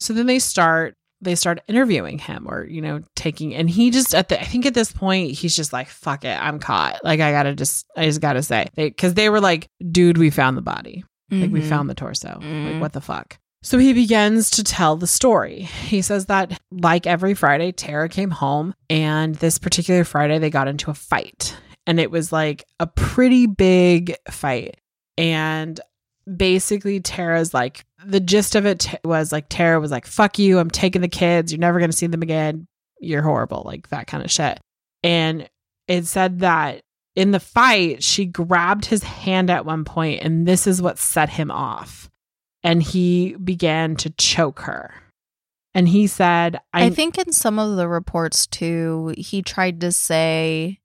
So 0.00 0.12
then 0.12 0.26
they 0.26 0.38
start 0.38 0.94
they 1.20 1.34
start 1.36 1.60
interviewing 1.68 2.18
him 2.18 2.46
or, 2.46 2.64
you 2.66 2.82
know, 2.82 3.00
taking 3.16 3.54
and 3.54 3.70
he 3.70 3.90
just 3.90 4.14
at 4.14 4.28
the 4.28 4.38
I 4.40 4.44
think 4.44 4.66
at 4.66 4.74
this 4.74 4.92
point 4.92 5.30
he's 5.32 5.56
just 5.56 5.72
like, 5.72 5.88
fuck 5.88 6.24
it, 6.24 6.38
I'm 6.38 6.58
caught. 6.58 7.02
Like 7.02 7.20
I 7.20 7.30
gotta 7.32 7.54
just 7.54 7.86
I 7.96 8.04
just 8.04 8.20
gotta 8.20 8.42
say. 8.42 8.68
They 8.74 8.90
cause 8.90 9.14
they 9.14 9.30
were 9.30 9.40
like, 9.40 9.68
dude, 9.90 10.18
we 10.18 10.28
found 10.30 10.56
the 10.56 10.62
body. 10.62 11.04
Like 11.30 11.50
we 11.50 11.62
found 11.62 11.90
the 11.90 11.94
torso. 11.94 12.38
Mhm. 12.40 12.72
Like 12.74 12.80
what 12.80 12.92
the 12.92 13.00
fuck? 13.00 13.38
So 13.62 13.78
he 13.78 13.92
begins 13.94 14.50
to 14.50 14.62
tell 14.62 14.96
the 14.96 15.06
story. 15.06 15.62
He 15.62 16.02
says 16.02 16.26
that 16.26 16.60
like 16.70 17.06
every 17.06 17.32
Friday, 17.34 17.72
Tara 17.72 18.08
came 18.10 18.30
home 18.30 18.74
and 18.90 19.34
this 19.36 19.58
particular 19.58 20.04
Friday 20.04 20.38
they 20.38 20.50
got 20.50 20.68
into 20.68 20.90
a 20.90 20.94
fight. 20.94 21.56
And 21.86 22.00
it 22.00 22.10
was 22.10 22.32
like 22.32 22.64
a 22.80 22.86
pretty 22.86 23.46
big 23.46 24.16
fight. 24.30 24.80
And 25.18 25.78
basically 26.36 27.00
Tara's 27.00 27.52
like 27.52 27.84
the 28.04 28.20
gist 28.20 28.54
of 28.54 28.66
it 28.66 28.86
was 29.04 29.32
like 29.32 29.46
Tara 29.48 29.80
was 29.80 29.90
like, 29.90 30.06
fuck 30.06 30.38
you, 30.38 30.58
I'm 30.58 30.70
taking 30.70 31.02
the 31.02 31.08
kids, 31.08 31.52
you're 31.52 31.60
never 31.60 31.80
gonna 31.80 31.92
see 31.92 32.06
them 32.06 32.22
again. 32.22 32.66
You're 33.00 33.22
horrible, 33.22 33.62
like 33.64 33.88
that 33.90 34.06
kind 34.06 34.24
of 34.24 34.30
shit. 34.30 34.58
And 35.02 35.48
it 35.88 36.06
said 36.06 36.40
that 36.40 36.82
in 37.14 37.30
the 37.30 37.40
fight, 37.40 38.02
she 38.02 38.24
grabbed 38.24 38.86
his 38.86 39.02
hand 39.02 39.50
at 39.50 39.66
one 39.66 39.84
point, 39.84 40.22
and 40.22 40.46
this 40.46 40.66
is 40.66 40.82
what 40.82 40.98
set 40.98 41.30
him 41.30 41.50
off. 41.50 42.10
And 42.62 42.82
he 42.82 43.34
began 43.34 43.94
to 43.96 44.10
choke 44.10 44.60
her. 44.60 44.94
And 45.74 45.88
he 45.88 46.06
said, 46.06 46.60
I, 46.72 46.86
I, 46.86 46.90
think 46.90 47.18
in 47.18 47.32
some 47.32 47.58
of 47.58 47.76
the 47.76 47.88
reports 47.88 48.46
too, 48.46 49.12
he 49.18 49.42
tried 49.42 49.80
to 49.82 49.92
say 49.92 50.78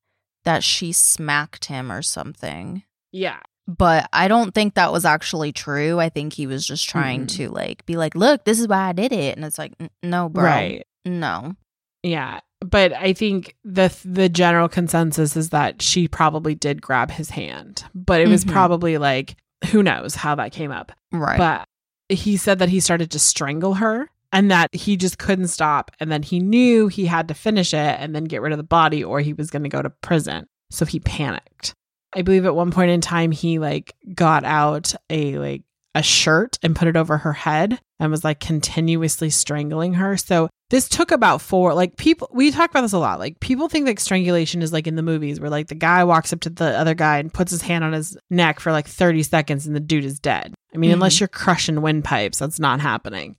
that 0.45 0.63
she 0.63 0.91
smacked 0.91 1.65
him 1.65 1.91
or 1.91 2.01
something. 2.01 2.83
yeah, 3.11 3.39
But 3.67 4.09
I 4.11 4.27
don't 4.27 4.53
think 4.55 4.73
that 4.73 4.91
was 4.91 5.05
actually 5.05 5.51
true. 5.51 5.99
I 5.99 6.09
think 6.09 6.33
he 6.33 6.47
was 6.47 6.65
just 6.65 6.89
trying 6.89 7.25
Mhm. 7.25 7.35
to 7.37 7.49
like 7.49 7.85
be 7.85 7.97
like, 7.97 8.15
"Look, 8.15 8.43
this 8.43 8.59
is 8.59 8.67
why 8.67 8.89
I 8.89 8.93
did 8.93 9.11
it," 9.11 9.35
and 9.35 9.45
it's 9.45 9.59
like, 9.59 9.73
"No, 10.01 10.27
bro, 10.27 10.43
right. 10.43 10.83
no." 11.05 11.55
Yeah. 12.01 12.39
But 12.65 12.93
I 12.93 13.13
think 13.13 13.55
the 13.63 13.95
the 14.03 14.27
general 14.27 14.69
consensus 14.69 15.37
is 15.37 15.49
that 15.51 15.81
she 15.83 16.07
probably 16.07 16.55
did 16.55 16.81
grab 16.81 17.11
his 17.11 17.29
hand, 17.29 17.83
but 17.93 18.21
it 18.21 18.27
was 18.27 18.43
Mhm. 18.43 18.51
probably 18.51 18.97
like 18.97 19.35
who 19.71 19.83
knows 19.83 20.15
how 20.15 20.33
that 20.35 20.51
came 20.51 20.71
up. 20.71 20.91
Right. 21.11 21.37
But 21.37 21.67
he 22.09 22.37
said 22.37 22.57
that 22.59 22.69
he 22.69 22.79
started 22.79 23.11
to 23.11 23.19
strangle 23.19 23.75
her 23.75 24.09
and 24.31 24.51
that 24.51 24.73
he 24.73 24.95
just 24.97 25.17
couldn't 25.17 25.47
stop 25.47 25.91
and 25.99 26.11
then 26.11 26.23
he 26.23 26.39
knew 26.39 26.87
he 26.87 27.05
had 27.07 27.27
to 27.27 27.33
finish 27.33 27.73
it 27.73 27.97
and 27.99 28.15
then 28.15 28.25
get 28.25 28.41
rid 28.41 28.51
of 28.51 28.57
the 28.57 28.63
body 28.63 29.03
or 29.03 29.19
he 29.21 29.33
was 29.33 29.49
going 29.49 29.63
to 29.63 29.69
go 29.69 29.81
to 29.81 29.89
prison. 29.89 30.45
So 30.71 30.85
he 30.85 30.99
panicked. 30.99 31.73
I 32.13 32.21
believe 32.21 32.45
at 32.45 32.55
one 32.55 32.71
point 32.71 32.91
in 32.91 33.01
time 33.01 33.31
he 33.31 33.59
like 33.59 33.93
got 34.13 34.43
out 34.43 34.93
a 35.09 35.37
like 35.37 35.63
a 35.95 36.03
shirt 36.03 36.57
and 36.61 36.75
put 36.75 36.87
it 36.87 36.95
over 36.95 37.17
her 37.17 37.33
head 37.33 37.79
and 37.99 38.11
was 38.11 38.23
like 38.23 38.39
continuously 38.39 39.29
strangling 39.31 39.95
her. 39.95 40.15
So 40.17 40.47
this 40.69 40.87
took 40.87 41.11
about 41.11 41.41
four 41.41 41.73
like 41.73 41.97
people 41.97 42.29
we 42.31 42.51
talk 42.51 42.69
about 42.69 42.81
this 42.81 42.93
a 42.93 42.99
lot. 42.99 43.17
Like 43.19 43.39
people 43.39 43.67
think 43.67 43.87
like 43.87 43.99
strangulation 43.99 44.61
is 44.61 44.71
like 44.71 44.85
in 44.85 44.95
the 44.95 45.01
movies 45.01 45.39
where 45.39 45.49
like 45.49 45.67
the 45.67 45.75
guy 45.75 46.03
walks 46.03 46.31
up 46.31 46.41
to 46.41 46.51
the 46.51 46.77
other 46.77 46.93
guy 46.93 47.17
and 47.17 47.33
puts 47.33 47.51
his 47.51 47.63
hand 47.63 47.83
on 47.83 47.93
his 47.93 48.15
neck 48.29 48.59
for 48.59 48.71
like 48.71 48.87
30 48.87 49.23
seconds 49.23 49.65
and 49.65 49.75
the 49.75 49.79
dude 49.79 50.05
is 50.05 50.19
dead. 50.19 50.53
I 50.73 50.77
mean, 50.77 50.91
Mhm. 50.91 50.93
unless 50.95 51.19
you're 51.19 51.27
crushing 51.27 51.81
windpipes, 51.81 52.37
that's 52.37 52.59
not 52.59 52.79
happening. 52.79 53.35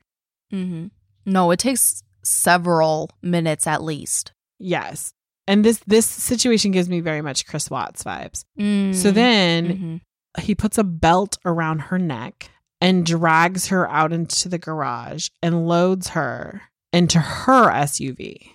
Hmm 0.50 0.86
No, 1.26 1.50
it 1.50 1.58
takes 1.58 2.02
several 2.22 3.10
minutes 3.22 3.66
at 3.66 3.82
least. 3.82 4.32
Yes. 4.58 5.12
And 5.46 5.64
this 5.64 5.80
this 5.86 6.06
situation 6.06 6.70
gives 6.70 6.88
me 6.88 7.00
very 7.00 7.22
much 7.22 7.46
Chris 7.46 7.70
Watts 7.70 8.04
vibes. 8.04 8.44
Mm-hmm. 8.58 8.92
So 8.92 9.10
then 9.10 10.00
he 10.38 10.54
puts 10.54 10.78
a 10.78 10.84
belt 10.84 11.38
around 11.44 11.80
her 11.80 11.98
neck 11.98 12.50
and 12.80 13.04
drags 13.04 13.68
her 13.68 13.88
out 13.90 14.12
into 14.12 14.48
the 14.48 14.58
garage 14.58 15.28
and 15.42 15.66
loads 15.66 16.08
her 16.10 16.62
into 16.92 17.18
her 17.18 17.70
SUV. 17.70 18.52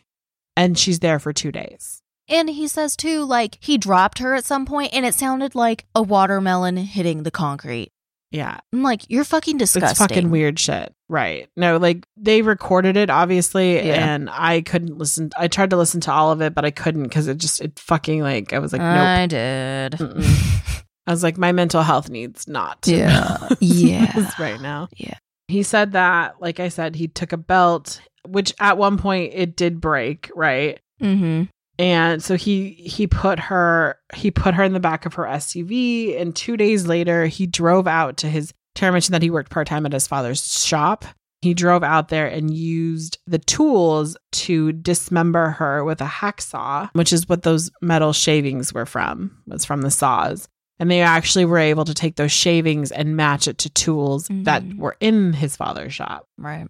And 0.56 0.78
she's 0.78 1.00
there 1.00 1.20
for 1.20 1.34
2 1.34 1.52
days. 1.52 2.02
And 2.28 2.50
he 2.50 2.68
says 2.68 2.96
too, 2.96 3.24
like 3.24 3.58
he 3.60 3.78
dropped 3.78 4.20
her 4.20 4.34
at 4.34 4.46
some 4.46 4.66
point, 4.66 4.94
and 4.94 5.06
it 5.06 5.14
sounded 5.16 5.54
like 5.54 5.86
a 5.94 6.02
watermelon 6.02 6.78
hitting 6.78 7.24
the 7.24 7.32
concrete. 7.32 7.92
Yeah. 8.36 8.60
I'm 8.74 8.84
like, 8.84 9.10
you're 9.10 9.24
fucking 9.24 9.58
disgusting. 9.58 9.90
It's 9.90 10.00
fucking 10.00 10.30
weird 10.30 10.60
shit. 10.60 10.94
Right. 11.08 11.48
No, 11.56 11.78
like 11.78 12.06
they 12.18 12.42
recorded 12.42 12.98
it 12.98 13.10
obviously 13.10 13.76
Yeah. 13.76 14.14
and 14.14 14.30
I 14.32 14.62
couldn't 14.62 14.98
listen 14.98 15.30
I 15.38 15.48
tried 15.48 15.70
to 15.70 15.78
listen 15.78 16.02
to 16.02 16.12
all 16.12 16.32
of 16.32 16.42
it 16.42 16.54
but 16.56 16.66
I 16.66 16.72
couldn't 16.72 17.10
cuz 17.10 17.28
it 17.28 17.38
just 17.38 17.62
it 17.62 17.80
fucking 17.80 18.22
like 18.22 18.54
I 18.54 18.60
was 18.60 18.74
like 18.74 18.82
nope. 18.82 18.90
I 18.98 19.28
did. 19.28 19.92
Mm-mm. 19.94 20.84
I 21.08 21.12
was 21.12 21.22
like 21.24 21.38
my 21.38 21.52
mental 21.52 21.84
health 21.84 22.10
needs 22.10 22.48
not. 22.48 22.80
Yeah. 22.86 23.38
Yeah. 23.60 24.32
right 24.40 24.60
now. 24.60 24.88
Yeah. 24.98 25.14
He 25.48 25.62
said 25.64 25.92
that 25.94 26.36
like 26.42 26.60
I 26.60 26.70
said 26.70 26.96
he 26.96 27.08
took 27.08 27.32
a 27.32 27.38
belt 27.38 28.02
which 28.28 28.54
at 28.60 28.78
one 28.80 28.98
point 28.98 29.34
it 29.36 29.56
did 29.56 29.80
break, 29.80 30.32
right? 30.36 30.80
mm-hmm. 31.02 31.44
And 31.78 32.24
so 32.24 32.36
he 32.36 32.72
he 32.72 33.08
put 33.08 33.40
her 33.40 33.98
he 34.16 34.32
put 34.32 34.54
her 34.54 34.64
in 34.64 34.74
the 34.74 34.80
back 34.80 35.06
of 35.06 35.14
her 35.16 35.24
SUV 35.26 36.20
and 36.20 36.36
2 36.36 36.56
days 36.58 36.88
later 36.88 37.26
he 37.26 37.46
drove 37.48 37.88
out 37.88 38.18
to 38.18 38.30
his 38.30 38.54
Tara 38.76 38.92
mentioned 38.92 39.14
that 39.14 39.22
he 39.22 39.30
worked 39.30 39.52
part-time 39.52 39.86
at 39.86 39.94
his 39.94 40.08
father's 40.08 40.64
shop. 40.66 41.06
he 41.42 41.54
drove 41.54 41.84
out 41.84 42.10
there 42.10 42.26
and 42.28 42.54
used 42.54 43.20
the 43.28 43.38
tools 43.38 44.18
to 44.32 44.72
dismember 44.74 45.50
her 45.52 45.84
with 45.84 46.02
a 46.02 46.06
hacksaw, 46.06 46.90
which 46.94 47.14
is 47.14 47.30
what 47.30 47.44
those 47.44 47.70
metal 47.82 48.14
shavings 48.14 48.74
were 48.74 48.86
from, 48.86 49.38
was 49.46 49.64
from 49.64 49.82
the 49.82 49.92
saws. 49.92 50.48
And 50.80 50.90
they 50.90 51.02
actually 51.02 51.46
were 51.46 51.60
able 51.60 51.86
to 51.86 51.94
take 51.94 52.16
those 52.16 52.32
shavings 52.32 52.92
and 52.92 53.16
match 53.16 53.48
it 53.48 53.60
to 53.60 53.70
tools 53.70 54.28
that 54.30 54.64
Mhm. 54.64 54.78
were 54.78 54.98
in 55.00 55.34
his 55.34 55.56
father's 55.56 55.94
shop. 55.94 56.28
Right. 56.38 56.68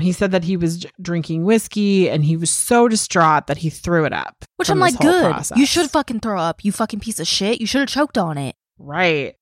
He 0.00 0.12
said 0.12 0.30
that 0.32 0.44
he 0.44 0.56
was 0.56 0.84
drinking 1.00 1.44
whiskey 1.44 2.10
and 2.10 2.22
he 2.24 2.36
was 2.36 2.50
so 2.50 2.86
distraught 2.86 3.46
that 3.46 3.58
he 3.58 3.70
threw 3.70 4.04
it 4.04 4.12
up. 4.12 4.44
Which 4.56 4.68
I'm 4.70 4.78
like, 4.78 4.98
good. 4.98 5.22
process. 5.32 5.56
You 5.58 5.64
should 5.66 5.90
fucking 5.90 6.20
throw 6.20 6.38
up. 6.38 6.64
You 6.64 6.70
fucking 6.72 7.00
piece 7.00 7.18
of 7.18 7.26
shit. 7.26 7.60
You 7.60 7.66
should 7.66 7.80
have 7.80 7.88
choked 7.88 8.18
on 8.18 8.36
it. 8.36 8.56
Right. 8.78 9.36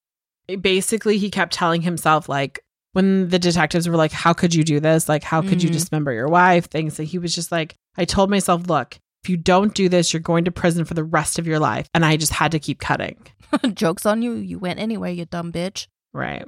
It- 0.47 0.63
basically, 0.63 1.19
he 1.19 1.29
kept 1.31 1.53
telling 1.53 1.83
himself, 1.83 2.29
like, 2.29 2.61
when 2.93 3.29
the 3.31 3.39
detectives 3.41 3.89
were 3.89 3.97
like, 3.97 4.13
How 4.13 4.33
could 4.33 4.55
you 4.55 4.63
do 4.63 4.79
this? 4.79 5.09
Like, 5.09 5.25
how 5.25 5.43
could 5.43 5.61
you 5.63 5.69
Mhm. 5.71 5.73
dismember 5.73 6.13
your 6.13 6.29
wife? 6.29 6.67
Things 6.67 6.97
that 6.99 7.05
he 7.05 7.19
was 7.19 7.35
just 7.35 7.51
like, 7.51 7.75
I 7.97 8.05
told 8.05 8.31
myself, 8.31 8.69
Look, 8.69 8.99
if 9.25 9.31
you 9.31 9.37
don't 9.37 9.75
do 9.75 9.89
this, 9.89 10.13
you're 10.13 10.21
going 10.21 10.45
to 10.45 10.53
prison 10.53 10.85
for 10.85 10.95
the 10.95 11.03
rest 11.03 11.39
of 11.41 11.47
your 11.49 11.59
life. 11.59 11.89
And 11.95 12.05
I 12.05 12.17
just 12.17 12.33
had 12.33 12.53
to 12.53 12.61
keep 12.61 12.79
cutting. 12.79 13.17
Joke's 13.75 14.07
on 14.07 14.23
you. 14.23 14.35
You 14.35 14.59
went 14.61 14.79
anyway, 14.79 15.15
you 15.15 15.25
dumb 15.25 15.51
bitch. 15.51 15.89
Right. 16.13 16.47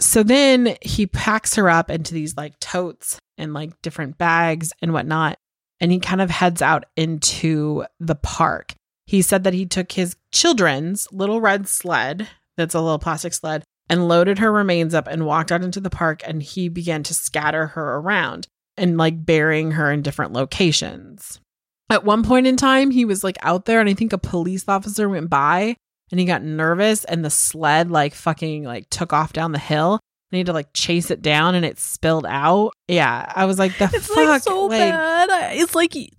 So 0.00 0.22
then 0.22 0.76
he 0.82 1.06
packs 1.06 1.54
her 1.54 1.70
up 1.70 1.90
into 1.90 2.14
these 2.14 2.36
like 2.36 2.58
totes 2.60 3.18
and 3.38 3.54
like 3.54 3.80
different 3.82 4.18
bags 4.18 4.72
and 4.82 4.92
whatnot. 4.92 5.38
And 5.80 5.90
he 5.90 5.98
kind 5.98 6.20
of 6.20 6.30
heads 6.30 6.62
out 6.62 6.84
into 6.96 7.84
the 7.98 8.14
park. 8.14 8.74
He 9.06 9.22
said 9.22 9.44
that 9.44 9.54
he 9.54 9.66
took 9.66 9.92
his 9.92 10.16
children's 10.32 11.08
little 11.12 11.40
red 11.40 11.68
sled, 11.68 12.28
that's 12.56 12.74
a 12.74 12.80
little 12.80 12.98
plastic 12.98 13.34
sled, 13.34 13.64
and 13.88 14.08
loaded 14.08 14.38
her 14.38 14.52
remains 14.52 14.94
up 14.94 15.08
and 15.08 15.26
walked 15.26 15.50
out 15.50 15.64
into 15.64 15.80
the 15.80 15.90
park. 15.90 16.22
And 16.24 16.42
he 16.42 16.68
began 16.68 17.02
to 17.04 17.14
scatter 17.14 17.68
her 17.68 17.96
around 17.96 18.46
and 18.76 18.96
like 18.96 19.26
burying 19.26 19.72
her 19.72 19.90
in 19.92 20.02
different 20.02 20.32
locations. 20.32 21.40
At 21.90 22.04
one 22.04 22.22
point 22.22 22.46
in 22.46 22.56
time, 22.56 22.90
he 22.90 23.04
was 23.04 23.22
like 23.22 23.36
out 23.42 23.66
there, 23.66 23.80
and 23.80 23.88
I 23.88 23.94
think 23.94 24.12
a 24.12 24.18
police 24.18 24.64
officer 24.66 25.08
went 25.08 25.28
by 25.28 25.76
and 26.12 26.20
he 26.20 26.26
got 26.26 26.42
nervous 26.44 27.04
and 27.04 27.24
the 27.24 27.30
sled 27.30 27.90
like 27.90 28.14
fucking 28.14 28.62
like 28.62 28.88
took 28.90 29.12
off 29.12 29.32
down 29.32 29.50
the 29.50 29.58
hill 29.58 29.94
and 29.94 30.00
he 30.36 30.38
had 30.38 30.46
to 30.46 30.52
like 30.52 30.72
chase 30.72 31.10
it 31.10 31.22
down 31.22 31.56
and 31.56 31.64
it 31.64 31.78
spilled 31.80 32.26
out. 32.28 32.72
Yeah. 32.86 33.30
I 33.34 33.46
was 33.46 33.58
like, 33.58 33.76
the 33.78 33.90
It's 33.92 34.06
fuck? 34.06 34.16
like 34.18 34.42
so 34.42 34.68
bad. 34.68 35.28
I, 35.30 35.52
it's 35.54 35.74
like 35.74 35.94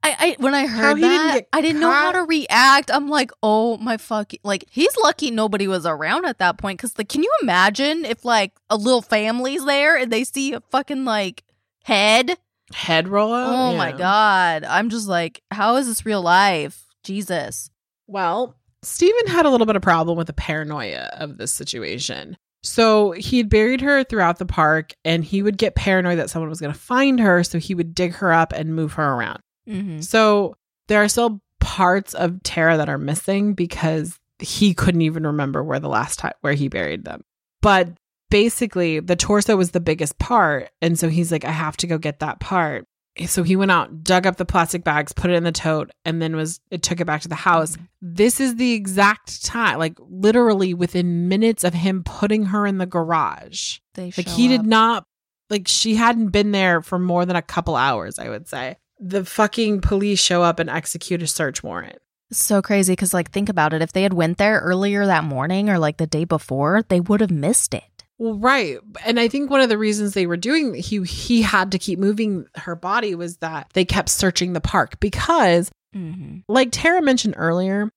I, 0.00 0.14
I 0.20 0.36
when 0.38 0.54
I 0.54 0.66
How 0.66 0.78
heard 0.82 0.96
he 0.96 1.02
didn't 1.02 1.26
that, 1.26 1.34
get 1.34 1.48
I 1.52 1.60
didn't 1.60 1.80
know 1.80 1.90
how 1.90 2.12
to 2.12 2.22
react. 2.22 2.90
I'm 2.92 3.08
like, 3.08 3.32
oh 3.42 3.76
my 3.78 3.96
fuck! 3.96 4.32
Like 4.44 4.64
he's 4.70 4.96
lucky 4.96 5.32
nobody 5.32 5.66
was 5.66 5.84
around 5.84 6.24
at 6.24 6.38
that 6.38 6.56
point. 6.56 6.78
Because 6.78 6.96
like, 6.96 7.08
can 7.08 7.24
you 7.24 7.30
imagine 7.42 8.04
if 8.04 8.24
like 8.24 8.52
a 8.70 8.76
little 8.76 9.02
family's 9.02 9.64
there 9.64 9.96
and 9.96 10.12
they 10.12 10.22
see 10.22 10.52
a 10.52 10.60
fucking 10.70 11.04
like 11.04 11.42
head? 11.84 12.38
Head 12.72 13.08
roll 13.08 13.34
out? 13.34 13.48
Oh 13.48 13.76
my 13.76 13.90
god! 13.90 14.62
I'm 14.62 14.88
just 14.88 15.08
like, 15.08 15.42
how 15.50 15.74
is 15.76 15.88
this 15.88 16.06
real 16.06 16.22
life? 16.22 16.84
Jesus. 17.02 17.68
Well, 18.06 18.54
Stephen 18.82 19.26
had 19.26 19.46
a 19.46 19.50
little 19.50 19.66
bit 19.66 19.76
of 19.76 19.82
problem 19.82 20.16
with 20.16 20.28
the 20.28 20.32
paranoia 20.32 21.10
of 21.14 21.38
this 21.38 21.52
situation. 21.52 22.36
So 22.62 23.12
he 23.12 23.38
had 23.38 23.48
buried 23.48 23.80
her 23.80 24.04
throughout 24.04 24.38
the 24.38 24.46
park 24.46 24.94
and 25.04 25.24
he 25.24 25.42
would 25.42 25.58
get 25.58 25.74
paranoid 25.74 26.18
that 26.18 26.30
someone 26.30 26.48
was 26.48 26.60
going 26.60 26.72
to 26.72 26.78
find 26.78 27.20
her. 27.20 27.44
So 27.44 27.58
he 27.58 27.74
would 27.74 27.94
dig 27.94 28.14
her 28.14 28.32
up 28.32 28.52
and 28.52 28.74
move 28.74 28.94
her 28.94 29.14
around. 29.14 29.40
Mm-hmm. 29.68 30.00
So 30.00 30.56
there 30.88 31.02
are 31.02 31.08
still 31.08 31.40
parts 31.60 32.14
of 32.14 32.42
Tara 32.42 32.76
that 32.76 32.88
are 32.88 32.98
missing 32.98 33.54
because 33.54 34.18
he 34.38 34.74
couldn't 34.74 35.02
even 35.02 35.26
remember 35.26 35.62
where 35.62 35.80
the 35.80 35.88
last 35.88 36.18
time 36.18 36.32
where 36.40 36.54
he 36.54 36.68
buried 36.68 37.04
them. 37.04 37.24
But 37.60 37.90
basically, 38.30 39.00
the 39.00 39.16
torso 39.16 39.56
was 39.56 39.72
the 39.72 39.80
biggest 39.80 40.18
part, 40.18 40.70
and 40.80 40.98
so 40.98 41.08
he's 41.08 41.32
like, 41.32 41.44
I 41.44 41.50
have 41.50 41.76
to 41.78 41.86
go 41.86 41.98
get 41.98 42.20
that 42.20 42.40
part. 42.40 42.86
So 43.26 43.42
he 43.42 43.56
went 43.56 43.70
out, 43.70 44.04
dug 44.04 44.26
up 44.26 44.36
the 44.36 44.44
plastic 44.44 44.84
bags, 44.84 45.12
put 45.12 45.30
it 45.30 45.34
in 45.34 45.44
the 45.44 45.52
tote, 45.52 45.90
and 46.04 46.22
then 46.22 46.36
was 46.36 46.60
it 46.70 46.82
took 46.82 47.00
it 47.00 47.04
back 47.06 47.22
to 47.22 47.28
the 47.28 47.34
house. 47.34 47.72
Mm-hmm. 47.72 47.84
This 48.00 48.40
is 48.40 48.56
the 48.56 48.72
exact 48.74 49.44
time, 49.44 49.78
like 49.78 49.94
literally 49.98 50.74
within 50.74 51.28
minutes 51.28 51.64
of 51.64 51.74
him 51.74 52.04
putting 52.04 52.44
her 52.46 52.66
in 52.66 52.78
the 52.78 52.86
garage. 52.86 53.78
They 53.94 54.12
Like 54.16 54.28
he 54.28 54.48
did 54.48 54.60
up. 54.60 54.66
not 54.66 55.04
like 55.50 55.66
she 55.66 55.94
hadn't 55.96 56.28
been 56.28 56.52
there 56.52 56.82
for 56.82 56.98
more 56.98 57.24
than 57.26 57.36
a 57.36 57.42
couple 57.42 57.74
hours, 57.74 58.18
I 58.18 58.28
would 58.28 58.48
say. 58.48 58.76
The 59.00 59.24
fucking 59.24 59.80
police 59.80 60.20
show 60.20 60.42
up 60.42 60.58
and 60.58 60.68
execute 60.70 61.22
a 61.22 61.26
search 61.26 61.62
warrant. 61.62 61.98
so 62.30 62.60
crazy 62.60 62.92
because 62.92 63.14
like 63.14 63.30
think 63.30 63.48
about 63.48 63.72
it. 63.72 63.80
If 63.82 63.92
they 63.92 64.02
had 64.02 64.12
went 64.12 64.38
there 64.38 64.60
earlier 64.60 65.06
that 65.06 65.24
morning 65.24 65.70
or 65.70 65.78
like 65.78 65.96
the 65.96 66.06
day 66.06 66.24
before, 66.24 66.82
they 66.88 67.00
would 67.00 67.20
have 67.20 67.30
missed 67.30 67.74
it. 67.74 67.97
Well, 68.18 68.34
right. 68.38 68.78
And 69.04 69.20
I 69.20 69.28
think 69.28 69.48
one 69.50 69.60
of 69.60 69.68
the 69.68 69.78
reasons 69.78 70.14
they 70.14 70.26
were 70.26 70.36
doing 70.36 70.74
he 70.74 71.02
he 71.04 71.42
had 71.42 71.70
to 71.72 71.78
keep 71.78 71.98
moving 71.98 72.46
her 72.56 72.74
body 72.74 73.14
was 73.14 73.36
that 73.38 73.70
they 73.74 73.84
kept 73.84 74.08
searching 74.08 74.52
the 74.52 74.60
park 74.60 74.98
because 75.00 75.70
Mm-hmm. 75.96 76.40
like 76.48 76.68
Tara 76.70 77.00
mentioned 77.00 77.34
earlier, 77.38 77.88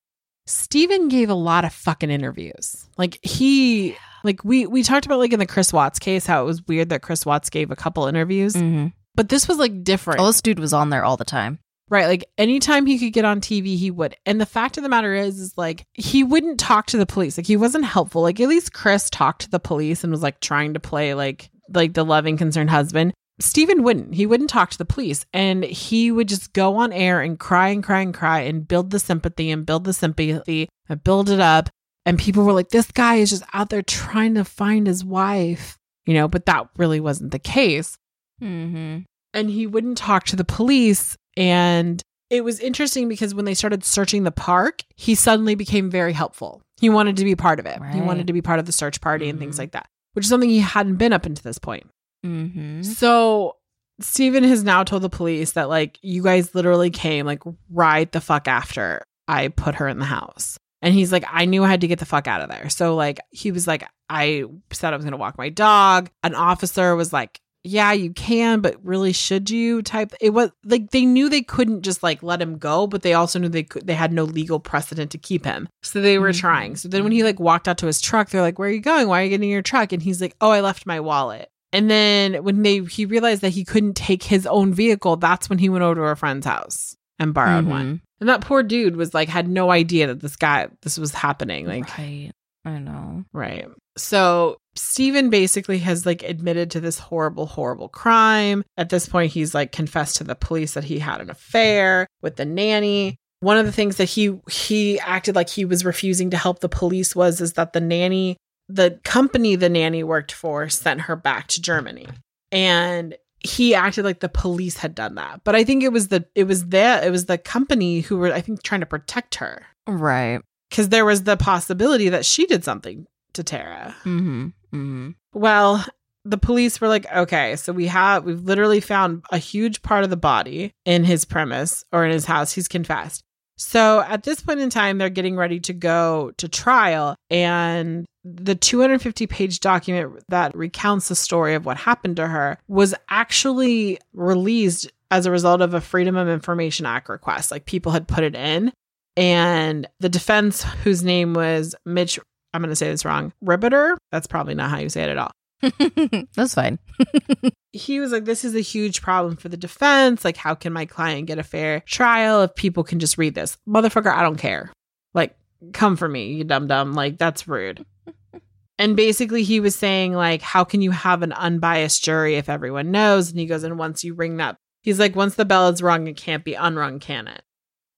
Stephen 0.46 1.08
gave 1.08 1.28
a 1.28 1.34
lot 1.34 1.64
of 1.66 1.74
fucking 1.74 2.10
interviews. 2.10 2.88
Like 2.96 3.18
he 3.22 3.96
like 4.24 4.42
we 4.44 4.66
we 4.66 4.82
talked 4.82 5.04
about 5.06 5.18
like 5.18 5.32
in 5.32 5.38
the 5.38 5.46
Chris 5.46 5.72
Watts 5.74 5.98
case 5.98 6.24
how 6.24 6.42
it 6.42 6.46
was 6.46 6.66
weird 6.66 6.88
that 6.88 7.02
Chris 7.02 7.26
Watts 7.26 7.50
gave 7.50 7.70
a 7.70 7.76
couple 7.76 8.06
interviews, 8.06 8.54
Mm-hmm. 8.54 8.88
but 9.14 9.28
this 9.28 9.46
was 9.46 9.58
like 9.58 9.84
different. 9.84 10.20
Oh, 10.20 10.26
this 10.26 10.40
dude 10.40 10.58
was 10.58 10.72
on 10.72 10.88
there 10.90 11.04
all 11.04 11.16
the 11.18 11.24
time. 11.26 11.58
Right. 11.92 12.06
Like 12.06 12.24
anytime 12.38 12.86
he 12.86 12.98
could 12.98 13.12
get 13.12 13.26
on 13.26 13.42
TV, 13.42 13.76
he 13.76 13.90
would. 13.90 14.16
And 14.24 14.40
the 14.40 14.46
fact 14.46 14.78
of 14.78 14.82
the 14.82 14.88
matter 14.88 15.12
is, 15.12 15.38
is 15.38 15.58
like 15.58 15.84
he 15.92 16.24
wouldn't 16.24 16.58
talk 16.58 16.86
to 16.86 16.96
the 16.96 17.04
police. 17.04 17.36
Like 17.36 17.46
he 17.46 17.58
wasn't 17.58 17.84
helpful. 17.84 18.22
Like 18.22 18.40
at 18.40 18.48
least 18.48 18.72
Chris 18.72 19.10
talked 19.10 19.42
to 19.42 19.50
the 19.50 19.60
police 19.60 20.02
and 20.02 20.10
was 20.10 20.22
like 20.22 20.40
trying 20.40 20.72
to 20.72 20.80
play 20.80 21.12
like 21.12 21.50
like 21.68 21.92
the 21.92 22.02
loving, 22.02 22.38
concerned 22.38 22.70
husband. 22.70 23.12
Stephen 23.40 23.82
wouldn't. 23.82 24.14
He 24.14 24.24
wouldn't 24.24 24.48
talk 24.48 24.70
to 24.70 24.78
the 24.78 24.86
police. 24.86 25.26
And 25.34 25.64
he 25.64 26.10
would 26.10 26.28
just 26.28 26.54
go 26.54 26.76
on 26.76 26.94
air 26.94 27.20
and 27.20 27.38
cry 27.38 27.68
and 27.68 27.84
cry 27.84 28.00
and 28.00 28.14
cry 28.14 28.40
and 28.40 28.66
build 28.66 28.90
the 28.90 28.98
sympathy 28.98 29.50
and 29.50 29.66
build 29.66 29.84
the 29.84 29.92
sympathy 29.92 30.70
and 30.88 31.04
build 31.04 31.28
it 31.28 31.40
up. 31.40 31.68
And 32.06 32.18
people 32.18 32.42
were 32.42 32.54
like, 32.54 32.70
this 32.70 32.90
guy 32.90 33.16
is 33.16 33.28
just 33.28 33.44
out 33.52 33.68
there 33.68 33.82
trying 33.82 34.36
to 34.36 34.46
find 34.46 34.86
his 34.86 35.04
wife, 35.04 35.76
you 36.06 36.14
know, 36.14 36.26
but 36.26 36.46
that 36.46 36.70
really 36.78 37.00
wasn't 37.00 37.32
the 37.32 37.38
case 37.38 37.98
Mm-hmm. 38.42 39.02
And 39.34 39.50
he 39.50 39.66
wouldn't 39.66 39.98
talk 39.98 40.24
to 40.24 40.36
the 40.36 40.44
police. 40.44 41.16
And 41.36 42.02
it 42.30 42.44
was 42.44 42.60
interesting 42.60 43.08
because 43.08 43.34
when 43.34 43.44
they 43.44 43.54
started 43.54 43.84
searching 43.84 44.24
the 44.24 44.30
park, 44.32 44.82
he 44.96 45.14
suddenly 45.14 45.54
became 45.54 45.90
very 45.90 46.12
helpful. 46.12 46.62
He 46.80 46.88
wanted 46.88 47.16
to 47.18 47.24
be 47.24 47.36
part 47.36 47.60
of 47.60 47.66
it. 47.66 47.78
He 47.92 48.00
wanted 48.00 48.26
to 48.26 48.32
be 48.32 48.42
part 48.42 48.58
of 48.58 48.66
the 48.66 48.72
search 48.72 49.00
party 49.00 49.28
and 49.28 49.38
things 49.38 49.56
Mhm. 49.56 49.58
like 49.60 49.72
that, 49.72 49.88
which 50.14 50.24
is 50.24 50.28
something 50.28 50.48
he 50.48 50.60
hadn't 50.60 50.96
been 50.96 51.12
up 51.12 51.26
until 51.26 51.42
this 51.42 51.58
point. 51.58 51.86
Mm-hmm. 52.24 52.82
So 52.82 53.56
Stephen 54.00 54.44
has 54.44 54.64
now 54.64 54.82
told 54.84 55.02
the 55.02 55.08
police 55.10 55.52
that, 55.52 55.68
like, 55.68 55.98
you 56.02 56.22
guys 56.22 56.54
literally 56.54 56.90
came, 56.90 57.26
like, 57.26 57.42
right 57.70 58.10
the 58.10 58.20
fuck 58.20 58.48
after 58.48 59.02
I 59.28 59.48
put 59.48 59.76
her 59.76 59.86
in 59.88 59.98
the 59.98 60.04
house. 60.06 60.58
And 60.80 60.92
he's 60.94 61.12
like, 61.12 61.24
I 61.30 61.44
knew 61.44 61.62
I 61.62 61.68
had 61.68 61.82
to 61.82 61.86
get 61.86 62.00
the 62.00 62.06
fuck 62.06 62.26
out 62.26 62.40
of 62.40 62.48
there. 62.48 62.68
So, 62.68 62.96
like, 62.96 63.20
he 63.30 63.52
was 63.52 63.66
like, 63.68 63.86
I 64.08 64.44
said 64.72 64.92
I 64.92 64.96
was 64.96 65.04
going 65.04 65.12
to 65.12 65.18
walk 65.18 65.38
my 65.38 65.48
dog. 65.48 66.10
An 66.24 66.34
officer 66.34 66.96
was 66.96 67.12
like, 67.12 67.40
yeah, 67.64 67.92
you 67.92 68.12
can, 68.12 68.60
but 68.60 68.76
really 68.84 69.12
should 69.12 69.48
you 69.50 69.82
type 69.82 70.12
it 70.20 70.30
was 70.30 70.50
like 70.64 70.90
they 70.90 71.04
knew 71.04 71.28
they 71.28 71.42
couldn't 71.42 71.82
just 71.82 72.02
like 72.02 72.22
let 72.22 72.42
him 72.42 72.58
go, 72.58 72.86
but 72.86 73.02
they 73.02 73.14
also 73.14 73.38
knew 73.38 73.48
they 73.48 73.62
could 73.62 73.86
they 73.86 73.94
had 73.94 74.12
no 74.12 74.24
legal 74.24 74.58
precedent 74.58 75.10
to 75.12 75.18
keep 75.18 75.44
him. 75.44 75.68
So 75.82 76.00
they 76.00 76.18
were 76.18 76.30
Mhm. 76.32 76.40
trying. 76.40 76.76
So 76.76 76.88
then 76.88 77.02
when 77.04 77.12
he 77.12 77.22
like 77.22 77.38
walked 77.38 77.68
out 77.68 77.78
to 77.78 77.86
his 77.86 78.00
truck, 78.00 78.30
they're 78.30 78.40
like, 78.42 78.58
Where 78.58 78.68
are 78.68 78.72
you 78.72 78.80
going? 78.80 79.06
Why 79.08 79.20
are 79.20 79.24
you 79.24 79.30
getting 79.30 79.48
your 79.50 79.62
truck? 79.62 79.92
And 79.92 80.02
he's 80.02 80.20
like, 80.20 80.34
Oh, 80.40 80.50
I 80.50 80.60
left 80.60 80.86
my 80.86 80.98
wallet. 81.00 81.48
And 81.72 81.90
then 81.90 82.42
when 82.44 82.62
they 82.62 82.80
he 82.80 83.06
realized 83.06 83.42
that 83.42 83.50
he 83.50 83.64
couldn't 83.64 83.94
take 83.94 84.22
his 84.24 84.46
own 84.46 84.74
vehicle, 84.74 85.16
that's 85.16 85.48
when 85.48 85.58
he 85.58 85.68
went 85.68 85.84
over 85.84 85.94
to 85.94 86.02
a 86.02 86.16
friend's 86.16 86.44
house 86.46 86.96
and 87.18 87.32
borrowed 87.32 87.66
one. 87.66 88.00
And 88.20 88.28
that 88.28 88.40
poor 88.42 88.62
dude 88.62 88.96
was 88.96 89.14
like 89.14 89.28
had 89.28 89.48
no 89.48 89.70
idea 89.70 90.08
that 90.08 90.20
this 90.20 90.36
guy 90.36 90.68
this 90.82 90.98
was 90.98 91.12
happening. 91.12 91.66
Like 91.66 91.96
right. 91.96 92.32
I 92.64 92.78
know. 92.78 93.24
Right. 93.32 93.66
So 93.96 94.58
Stephen 94.74 95.30
basically 95.30 95.78
has 95.78 96.06
like 96.06 96.22
admitted 96.22 96.70
to 96.70 96.80
this 96.80 96.98
horrible, 96.98 97.46
horrible 97.46 97.88
crime. 97.88 98.64
At 98.76 98.88
this 98.88 99.08
point, 99.08 99.32
he's 99.32 99.54
like 99.54 99.72
confessed 99.72 100.16
to 100.16 100.24
the 100.24 100.34
police 100.34 100.74
that 100.74 100.84
he 100.84 100.98
had 100.98 101.20
an 101.20 101.30
affair 101.30 102.06
with 102.20 102.36
the 102.36 102.44
nanny. 102.44 103.16
One 103.40 103.58
of 103.58 103.66
the 103.66 103.72
things 103.72 103.96
that 103.96 104.04
he 104.04 104.38
he 104.48 105.00
acted 105.00 105.34
like 105.34 105.48
he 105.48 105.64
was 105.64 105.84
refusing 105.84 106.30
to 106.30 106.36
help 106.36 106.60
the 106.60 106.68
police 106.68 107.16
was 107.16 107.40
is 107.40 107.54
that 107.54 107.72
the 107.72 107.80
nanny, 107.80 108.36
the 108.68 109.00
company 109.02 109.56
the 109.56 109.68
nanny 109.68 110.04
worked 110.04 110.32
for, 110.32 110.68
sent 110.68 111.02
her 111.02 111.16
back 111.16 111.48
to 111.48 111.60
Germany. 111.60 112.06
And 112.52 113.16
he 113.40 113.74
acted 113.74 114.04
like 114.04 114.20
the 114.20 114.28
police 114.28 114.76
had 114.76 114.94
done 114.94 115.16
that. 115.16 115.42
But 115.42 115.56
I 115.56 115.64
think 115.64 115.82
it 115.82 115.92
was 115.92 116.08
the 116.08 116.24
it 116.36 116.44
was 116.44 116.68
the 116.68 117.04
it 117.04 117.10
was 117.10 117.26
the 117.26 117.38
company 117.38 118.00
who 118.00 118.18
were 118.18 118.32
I 118.32 118.40
think 118.40 118.62
trying 118.62 118.80
to 118.80 118.86
protect 118.86 119.34
her 119.36 119.66
Right. 119.88 120.40
Because 120.72 120.88
there 120.88 121.04
was 121.04 121.24
the 121.24 121.36
possibility 121.36 122.08
that 122.08 122.24
she 122.24 122.46
did 122.46 122.64
something 122.64 123.06
to 123.34 123.44
Tara. 123.44 123.94
Mm-hmm. 124.04 124.46
Mm-hmm. 124.72 125.10
Well, 125.34 125.84
the 126.24 126.38
police 126.38 126.80
were 126.80 126.88
like, 126.88 127.04
okay, 127.12 127.56
so 127.56 127.74
we 127.74 127.88
have 127.88 128.24
we've 128.24 128.40
literally 128.40 128.80
found 128.80 129.22
a 129.30 129.36
huge 129.36 129.82
part 129.82 130.02
of 130.02 130.08
the 130.08 130.16
body 130.16 130.72
in 130.86 131.04
his 131.04 131.26
premise 131.26 131.84
or 131.92 132.06
in 132.06 132.10
his 132.10 132.24
house. 132.24 132.52
He's 132.52 132.68
confessed. 132.68 133.22
So 133.58 134.00
at 134.00 134.22
this 134.22 134.40
point 134.40 134.60
in 134.60 134.70
time, 134.70 134.96
they're 134.96 135.10
getting 135.10 135.36
ready 135.36 135.60
to 135.60 135.74
go 135.74 136.32
to 136.38 136.48
trial. 136.48 137.16
And 137.28 138.06
the 138.24 138.54
250 138.54 139.26
page 139.26 139.60
document 139.60 140.24
that 140.30 140.56
recounts 140.56 141.08
the 141.08 141.14
story 141.14 141.54
of 141.54 141.66
what 141.66 141.76
happened 141.76 142.16
to 142.16 142.26
her 142.26 142.56
was 142.66 142.94
actually 143.10 143.98
released 144.14 144.90
as 145.10 145.26
a 145.26 145.30
result 145.30 145.60
of 145.60 145.74
a 145.74 145.82
Freedom 145.82 146.16
of 146.16 146.28
Information 146.28 146.86
Act 146.86 147.10
request. 147.10 147.50
Like 147.50 147.66
people 147.66 147.92
had 147.92 148.08
put 148.08 148.24
it 148.24 148.34
in. 148.34 148.72
And 149.16 149.86
the 150.00 150.08
defense, 150.08 150.62
whose 150.62 151.02
name 151.02 151.34
was 151.34 151.74
Mitch, 151.84 152.18
I'm 152.54 152.62
going 152.62 152.70
to 152.70 152.76
say 152.76 152.90
this 152.90 153.04
wrong, 153.04 153.32
Ribeter. 153.40 153.96
That's 154.10 154.26
probably 154.26 154.54
not 154.54 154.70
how 154.70 154.78
you 154.78 154.88
say 154.88 155.02
it 155.02 155.10
at 155.10 155.18
all. 155.18 155.30
That's 156.34 156.54
fine. 156.54 156.78
he 157.72 158.00
was 158.00 158.10
like, 158.12 158.24
This 158.24 158.44
is 158.44 158.54
a 158.54 158.60
huge 158.60 159.00
problem 159.00 159.36
for 159.36 159.48
the 159.48 159.56
defense. 159.56 160.24
Like, 160.24 160.36
how 160.36 160.54
can 160.54 160.72
my 160.72 160.86
client 160.86 161.26
get 161.26 161.38
a 161.38 161.44
fair 161.44 161.80
trial 161.80 162.42
if 162.42 162.54
people 162.54 162.84
can 162.84 162.98
just 162.98 163.18
read 163.18 163.34
this? 163.34 163.56
Motherfucker, 163.68 164.12
I 164.12 164.22
don't 164.22 164.36
care. 164.36 164.72
Like, 165.14 165.36
come 165.72 165.96
for 165.96 166.08
me, 166.08 166.32
you 166.32 166.44
dumb 166.44 166.66
dumb. 166.66 166.94
Like, 166.94 167.18
that's 167.18 167.46
rude. 167.46 167.84
and 168.78 168.96
basically, 168.96 169.44
he 169.44 169.60
was 169.60 169.76
saying, 169.76 170.14
like, 170.14 170.42
how 170.42 170.64
can 170.64 170.82
you 170.82 170.90
have 170.90 171.22
an 171.22 171.32
unbiased 171.32 172.02
jury 172.02 172.36
if 172.36 172.48
everyone 172.48 172.90
knows? 172.90 173.30
And 173.30 173.38
he 173.38 173.46
goes, 173.46 173.62
And 173.62 173.78
once 173.78 174.02
you 174.02 174.14
ring 174.14 174.38
that, 174.38 174.56
he's 174.82 174.98
like, 174.98 175.14
Once 175.14 175.36
the 175.36 175.44
bell 175.44 175.68
is 175.68 175.82
rung, 175.82 176.08
it 176.08 176.16
can't 176.16 176.44
be 176.44 176.54
unrung, 176.54 176.98
can 176.98 177.28
it? 177.28 177.42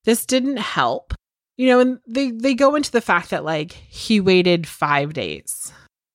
This 0.04 0.26
didn't 0.26 0.58
help. 0.58 1.14
You 1.56 1.68
know, 1.68 1.80
and 1.80 1.98
they, 2.08 2.32
they 2.32 2.54
go 2.54 2.74
into 2.74 2.90
the 2.90 3.00
fact 3.00 3.30
that, 3.30 3.44
like, 3.44 3.72
he 3.72 4.20
waited 4.20 4.66
five 4.66 5.12
days 5.12 5.72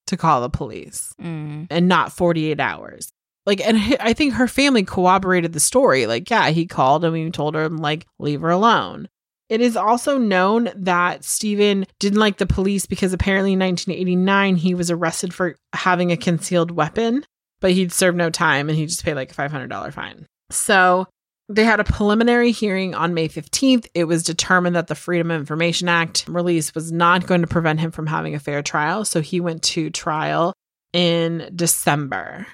to 0.07 0.17
call 0.17 0.41
the 0.41 0.49
police 0.49 1.13
Mm. 1.21 1.67
and 1.69 1.87
not 1.87 2.11
48 2.11 2.59
hours. 2.59 3.09
Like, 3.45 3.61
and 3.65 3.77
I 4.01 4.11
think 4.13 4.33
her 4.33 4.47
family 4.49 4.83
corroborated 4.83 5.53
the 5.53 5.59
story. 5.61 6.07
Like, 6.07 6.29
yeah, 6.29 6.49
he 6.49 6.65
called 6.65 7.05
and 7.05 7.13
we 7.13 7.29
told 7.31 7.55
her, 7.55 7.69
like, 7.69 8.05
leave 8.19 8.41
her 8.41 8.49
alone. 8.49 9.07
It 9.47 9.61
is 9.61 9.75
also 9.77 10.17
known 10.17 10.69
that 10.75 11.23
Stephen 11.23 11.87
didn't 11.99 12.19
like 12.19 12.37
the 12.37 12.45
police 12.45 12.85
because 12.85 13.13
apparently 13.13 13.53
in 13.53 13.59
1989 13.59 14.57
he 14.57 14.75
was 14.75 14.91
arrested 14.91 15.33
for 15.33 15.55
having 15.73 16.11
a 16.11 16.17
concealed 16.17 16.69
weapon, 16.69 17.23
but 17.59 17.71
he'd 17.71 17.91
served 17.91 18.17
no 18.17 18.29
time 18.29 18.69
and 18.69 18.77
he 18.77 18.85
just 18.85 19.03
paid 19.03 19.15
like 19.15 19.31
a 19.31 19.35
$500 19.35 19.93
fine. 19.93 20.27
So 20.51 21.07
they 21.49 21.65
had 21.65 21.79
a 21.79 21.83
preliminary 21.83 22.51
hearing 22.51 22.93
on 22.93 23.15
May 23.15 23.27
15th. 23.27 23.87
It 23.95 24.05
was 24.05 24.23
determined 24.23 24.75
that 24.75 24.87
the 24.87 24.95
Freedom 24.95 25.31
of 25.31 25.39
Information 25.39 25.89
Act 25.89 26.25
release 26.27 26.75
was 26.75 26.91
not 26.91 27.25
going 27.25 27.41
to 27.41 27.47
prevent 27.47 27.79
him 27.79 27.89
from 27.89 28.05
having 28.05 28.35
a 28.35 28.39
fair 28.39 28.61
trial. 28.61 29.03
So 29.03 29.19
he 29.19 29.41
went 29.41 29.63
to 29.63 29.89
trial 29.89 30.53
in 30.93 31.49
December, 31.55 32.45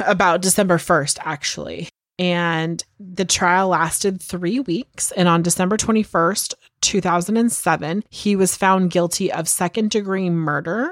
about 0.00 0.42
December 0.42 0.78
1st, 0.78 1.18
actually. 1.22 1.88
And 2.18 2.84
the 2.98 3.24
trial 3.24 3.68
lasted 3.68 4.20
three 4.20 4.60
weeks. 4.60 5.12
And 5.12 5.28
on 5.28 5.42
December 5.42 5.76
21st, 5.76 6.54
2007, 6.80 8.04
he 8.10 8.36
was 8.36 8.56
found 8.56 8.90
guilty 8.90 9.32
of 9.32 9.48
second 9.48 9.90
degree 9.90 10.28
murder 10.28 10.90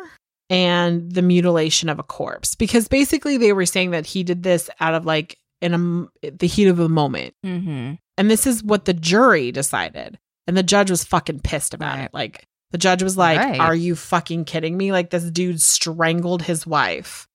and 0.48 1.10
the 1.12 1.22
mutilation 1.22 1.88
of 1.88 1.98
a 1.98 2.02
corpse 2.02 2.54
because 2.54 2.86
basically 2.86 3.38
they 3.38 3.52
were 3.52 3.64
saying 3.64 3.92
that 3.92 4.04
he 4.04 4.22
did 4.22 4.42
this 4.42 4.68
out 4.80 4.94
of 4.94 5.06
like 5.06 5.38
in 5.62 6.08
a, 6.22 6.30
the 6.30 6.46
heat 6.46 6.66
of 6.68 6.78
a 6.78 6.88
moment. 6.88 7.34
Mm-hmm. 7.46 7.94
And 8.18 8.30
this 8.30 8.46
is 8.46 8.62
what 8.62 8.84
the 8.84 8.92
jury 8.92 9.52
decided. 9.52 10.18
And 10.46 10.56
the 10.56 10.62
judge 10.62 10.90
was 10.90 11.04
fucking 11.04 11.40
pissed 11.40 11.72
about 11.72 11.96
Right. 11.96 12.04
it. 12.06 12.10
Like 12.14 12.44
the 12.72 12.78
judge 12.78 13.02
was 13.02 13.16
like, 13.16 13.38
Right. 13.38 13.60
"Are 13.60 13.74
you 13.74 13.94
fucking 13.96 14.44
kidding 14.44 14.76
me? 14.76 14.92
Like 14.92 15.10
this 15.10 15.30
dude 15.30 15.60
strangled 15.62 16.42
his 16.42 16.66
wife." 16.66 17.26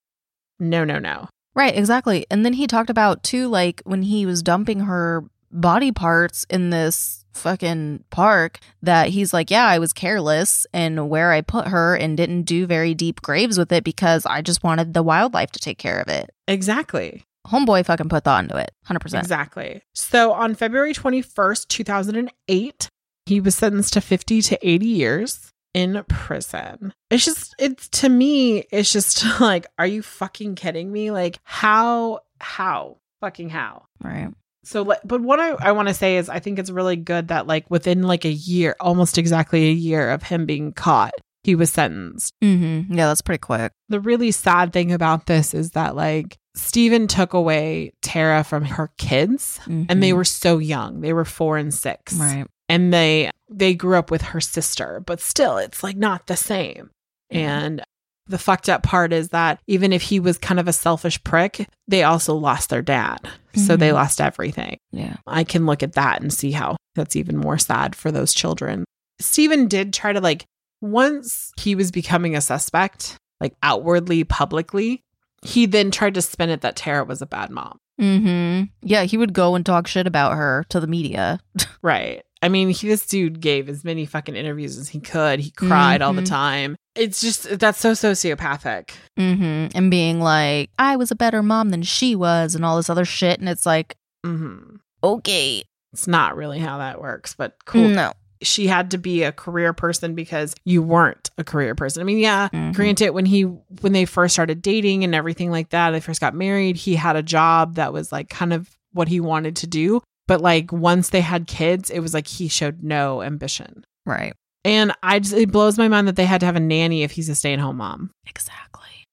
No, 0.60 0.84
no, 0.84 1.00
no. 1.00 1.28
Right, 1.56 1.76
exactly. 1.76 2.26
And 2.30 2.46
then 2.46 2.54
he 2.54 2.68
talked 2.68 2.90
about 2.90 3.24
too, 3.24 3.48
like 3.48 3.82
when 3.86 4.02
he 4.04 4.26
was 4.26 4.44
dumping 4.44 4.82
her 4.82 5.24
body 5.52 5.92
parts 5.92 6.46
in 6.50 6.70
this 6.70 7.24
fucking 7.34 8.04
park, 8.10 8.60
that 8.82 9.10
he's 9.10 9.34
like, 9.34 9.50
Yeah, 9.50 9.66
I 9.66 9.80
was 9.80 9.94
careless 9.94 10.66
in 10.74 11.08
where 11.10 11.32
I 11.32 11.42
put 11.42 11.68
her 11.68 11.96
and 11.96 12.18
didn't 12.18 12.44
do 12.44 12.66
very 12.68 12.94
deep 12.94 13.22
graves 13.22 13.58
with 13.58 13.72
it 13.72 13.84
because 13.84 14.26
I 14.26 14.42
just 14.42 14.64
wanted 14.64 14.94
the 14.94 15.04
wildlife 15.04 15.52
to 15.52 15.60
take 15.60 15.78
care 15.78 16.00
of 16.00 16.08
it. 16.10 16.30
Exactly. 16.48 17.24
Homeboy 17.52 17.86
fucking 17.86 18.10
put 18.10 18.24
thought 18.24 18.44
into 18.44 18.58
it. 18.58 18.72
100%. 18.90 19.20
Exactly. 19.20 19.82
So 19.94 20.34
on 20.34 20.56
February 20.56 20.94
21st, 20.94 21.68
2008, 21.68 22.90
he 23.26 23.40
was 23.40 23.56
sentenced 23.56 23.94
to 23.94 24.02
50 24.02 24.42
to 24.42 24.68
80 24.68 24.86
years 24.86 25.54
in 25.74 26.04
prison. 26.10 26.94
It's 27.10 27.26
just, 27.26 27.56
it's 27.60 27.88
to 27.90 28.10
me, 28.10 28.64
it's 28.72 28.92
just 28.92 29.26
like, 29.40 29.68
are 29.78 29.88
you 29.88 30.02
fucking 30.02 30.56
kidding 30.56 30.92
me? 30.92 31.12
Like, 31.12 31.40
how, 31.44 32.22
how, 32.40 32.98
fucking 33.22 33.50
how? 33.50 33.86
Right. 34.04 34.30
So, 34.64 34.82
like, 34.82 35.00
but 35.06 35.22
what 35.22 35.40
I, 35.40 35.52
I 35.52 35.72
want 35.72 35.88
to 35.88 35.94
say 35.94 36.18
is, 36.18 36.28
I 36.28 36.40
think 36.40 36.60
it's 36.60 36.70
really 36.70 36.98
good 36.98 37.30
that, 37.30 37.48
like, 37.48 37.70
within 37.72 38.04
like 38.04 38.26
a 38.26 38.32
year, 38.32 38.76
almost 38.82 39.18
exactly 39.18 39.70
a 39.70 39.72
year 39.72 40.10
of 40.10 40.24
him 40.24 40.46
being 40.46 40.74
caught, 40.74 41.14
he 41.48 41.56
was 41.56 41.72
sentenced. 41.72 42.34
Mm-hmm. 42.44 42.94
Yeah, 42.94 43.08
that's 43.08 43.22
pretty 43.22 43.40
quick. 43.40 43.72
The 43.88 44.02
really 44.02 44.32
sad 44.32 44.74
thing 44.74 44.92
about 44.92 45.28
this 45.28 45.54
is 45.54 45.72
that, 45.72 45.96
like, 45.96 46.38
Stephen 46.56 47.08
took 47.08 47.34
away 47.34 47.94
Tara 48.02 48.44
from 48.44 48.66
her 48.66 48.92
kids, 48.98 49.60
and 49.66 50.04
they 50.04 50.10
Mhm. 50.12 50.16
were 50.18 50.26
so 50.26 50.58
young. 50.58 51.00
They 51.02 51.14
were 51.14 51.24
four 51.26 51.58
and 51.58 51.74
six, 51.74 52.14
Right. 52.16 52.46
and 52.70 52.94
they 52.94 53.32
they 53.50 53.74
grew 53.76 53.96
up 53.98 54.12
with 54.12 54.22
her 54.24 54.42
sister, 54.42 55.02
but 55.06 55.22
still, 55.22 55.58
it's 55.58 55.82
like 55.82 55.96
not 55.96 56.28
the 56.28 56.36
same. 56.36 56.90
And 57.32 57.82
the 58.26 58.38
fucked 58.38 58.68
up 58.68 58.84
part 58.84 59.14
is 59.14 59.30
that 59.30 59.62
even 59.68 59.94
if 59.94 60.02
he 60.02 60.20
was 60.20 60.38
kind 60.38 60.60
of 60.60 60.68
a 60.68 60.74
selfish 60.74 61.24
prick, 61.24 61.66
they 61.88 62.04
also 62.04 62.36
lost 62.36 62.70
their 62.70 62.82
dad, 62.82 63.20
so 63.56 63.78
they 63.78 63.88
Mhm. 63.92 63.94
lost 63.94 64.20
everything. 64.20 64.80
Yeah. 64.92 65.16
I 65.26 65.46
can 65.46 65.66
look 65.66 65.82
at 65.82 65.94
that 65.94 66.22
and 66.22 66.34
see 66.34 66.52
how 66.52 66.76
that's 66.94 67.16
even 67.16 67.38
more 67.38 67.58
sad 67.58 67.96
for 67.96 68.12
those 68.12 68.34
children. 68.34 68.84
Stephen 69.22 69.70
did 69.70 69.94
try 69.94 70.12
to 70.12 70.20
like 70.20 70.44
once 70.82 71.52
he 71.60 71.76
was 71.76 71.92
becoming 71.92 72.36
a 72.36 72.42
suspect, 72.42 73.18
like 73.42 73.56
outwardly, 73.64 74.24
publicly, 74.24 75.04
he 75.44 75.66
then 75.66 75.92
tried 75.92 76.14
to 76.16 76.22
spin 76.22 76.50
it 76.50 76.62
that 76.62 76.76
Tara 76.76 77.04
was 77.06 77.22
a 77.22 77.26
bad 77.26 77.50
mom. 77.50 77.80
Mm-hmm. 78.02 78.66
Yeah, 78.82 79.04
he 79.04 79.18
would 79.18 79.34
go 79.34 79.56
and 79.56 79.66
talk 79.66 79.88
shit 79.88 80.06
about 80.08 80.38
her 80.38 80.66
to 80.70 80.80
the 80.80 80.88
media. 80.88 81.40
Right. 81.84 82.24
I 82.42 82.50
mean, 82.50 82.70
he, 82.70 82.88
this 82.88 83.06
dude 83.06 83.40
gave 83.40 83.70
as 83.70 83.84
many 83.84 84.06
fucking 84.06 84.36
interviews 84.36 84.78
as 84.78 84.90
he 84.90 85.00
could. 85.00 85.40
He 85.40 85.52
cried 85.52 86.02
all 86.02 86.14
the 86.14 86.22
Mhm. 86.24 86.28
time. 86.30 86.76
It's 86.96 87.22
just, 87.22 87.60
that's 87.60 87.80
so 87.80 87.92
sociopathic. 87.94 88.90
Mm-hmm. 89.18 89.78
And 89.78 89.90
being 89.92 90.20
like, 90.20 90.70
I 90.78 90.98
was 90.98 91.12
a 91.12 91.16
better 91.16 91.42
mom 91.42 91.70
than 91.70 91.84
she 91.84 92.16
was, 92.16 92.56
and 92.56 92.66
all 92.66 92.76
this 92.78 92.90
other 92.90 93.06
shit. 93.06 93.40
And 93.40 93.48
it's 93.48 93.66
like, 93.66 93.96
mm-hmm. 94.26 94.76
okay, 95.04 95.64
It's 95.94 96.08
not 96.08 96.36
really 96.36 96.60
how 96.60 96.80
that 96.80 97.00
works, 97.02 97.34
but 97.36 97.56
cool. 97.66 97.88
no. 97.88 98.12
She 98.44 98.68
had 98.68 98.92
to 98.92 98.98
be 98.98 99.24
a 99.24 99.32
career 99.32 99.74
person 99.74 100.14
because 100.16 100.54
you 100.66 100.82
weren't 100.84 101.30
a 101.38 101.44
career 101.44 101.74
person. 101.76 102.02
I 102.02 102.06
mean, 102.06 102.20
yeah, 102.20 102.50
Mhm. 102.50 102.74
granted 102.76 103.10
when 103.12 103.26
he 103.26 103.44
when 103.44 103.94
they 103.94 104.06
first 104.06 104.34
started 104.36 104.62
dating 104.62 105.04
and 105.04 105.16
everything 105.16 105.50
like 105.52 105.70
that 105.70 105.92
they 105.92 106.00
first 106.00 106.22
got 106.22 106.34
married 106.36 106.76
he 106.78 106.96
had 106.96 107.16
a 107.16 107.24
job 107.24 107.76
that 107.76 107.94
was 107.94 108.12
like 108.12 108.30
kind 108.30 108.54
of 108.54 108.70
what 108.94 109.08
he 109.08 109.20
wanted 109.20 109.56
to 109.58 109.68
do 109.68 110.02
but 110.28 110.42
like 110.42 110.72
once 110.72 111.10
they 111.10 111.22
had 111.22 111.48
kids 111.48 111.90
it 111.90 112.00
was 112.00 112.14
like 112.14 112.28
he 112.28 112.48
showed 112.48 112.82
no 112.84 113.22
ambition 113.22 113.84
Right. 114.06 114.34
and 114.66 114.92
i 115.04 115.20
just 115.20 115.34
it 115.36 115.52
blows 115.52 115.78
my 115.78 115.88
mind 115.88 116.08
that 116.08 116.16
they 116.16 116.26
had 116.26 116.40
to 116.40 116.46
have 116.46 116.56
a 116.56 116.60
nanny 116.60 117.04
if 117.04 117.12
he's 117.12 117.30
a 117.30 117.36
stay-at-home 117.36 117.78
mom 117.78 118.10
Exactly. 118.26 119.04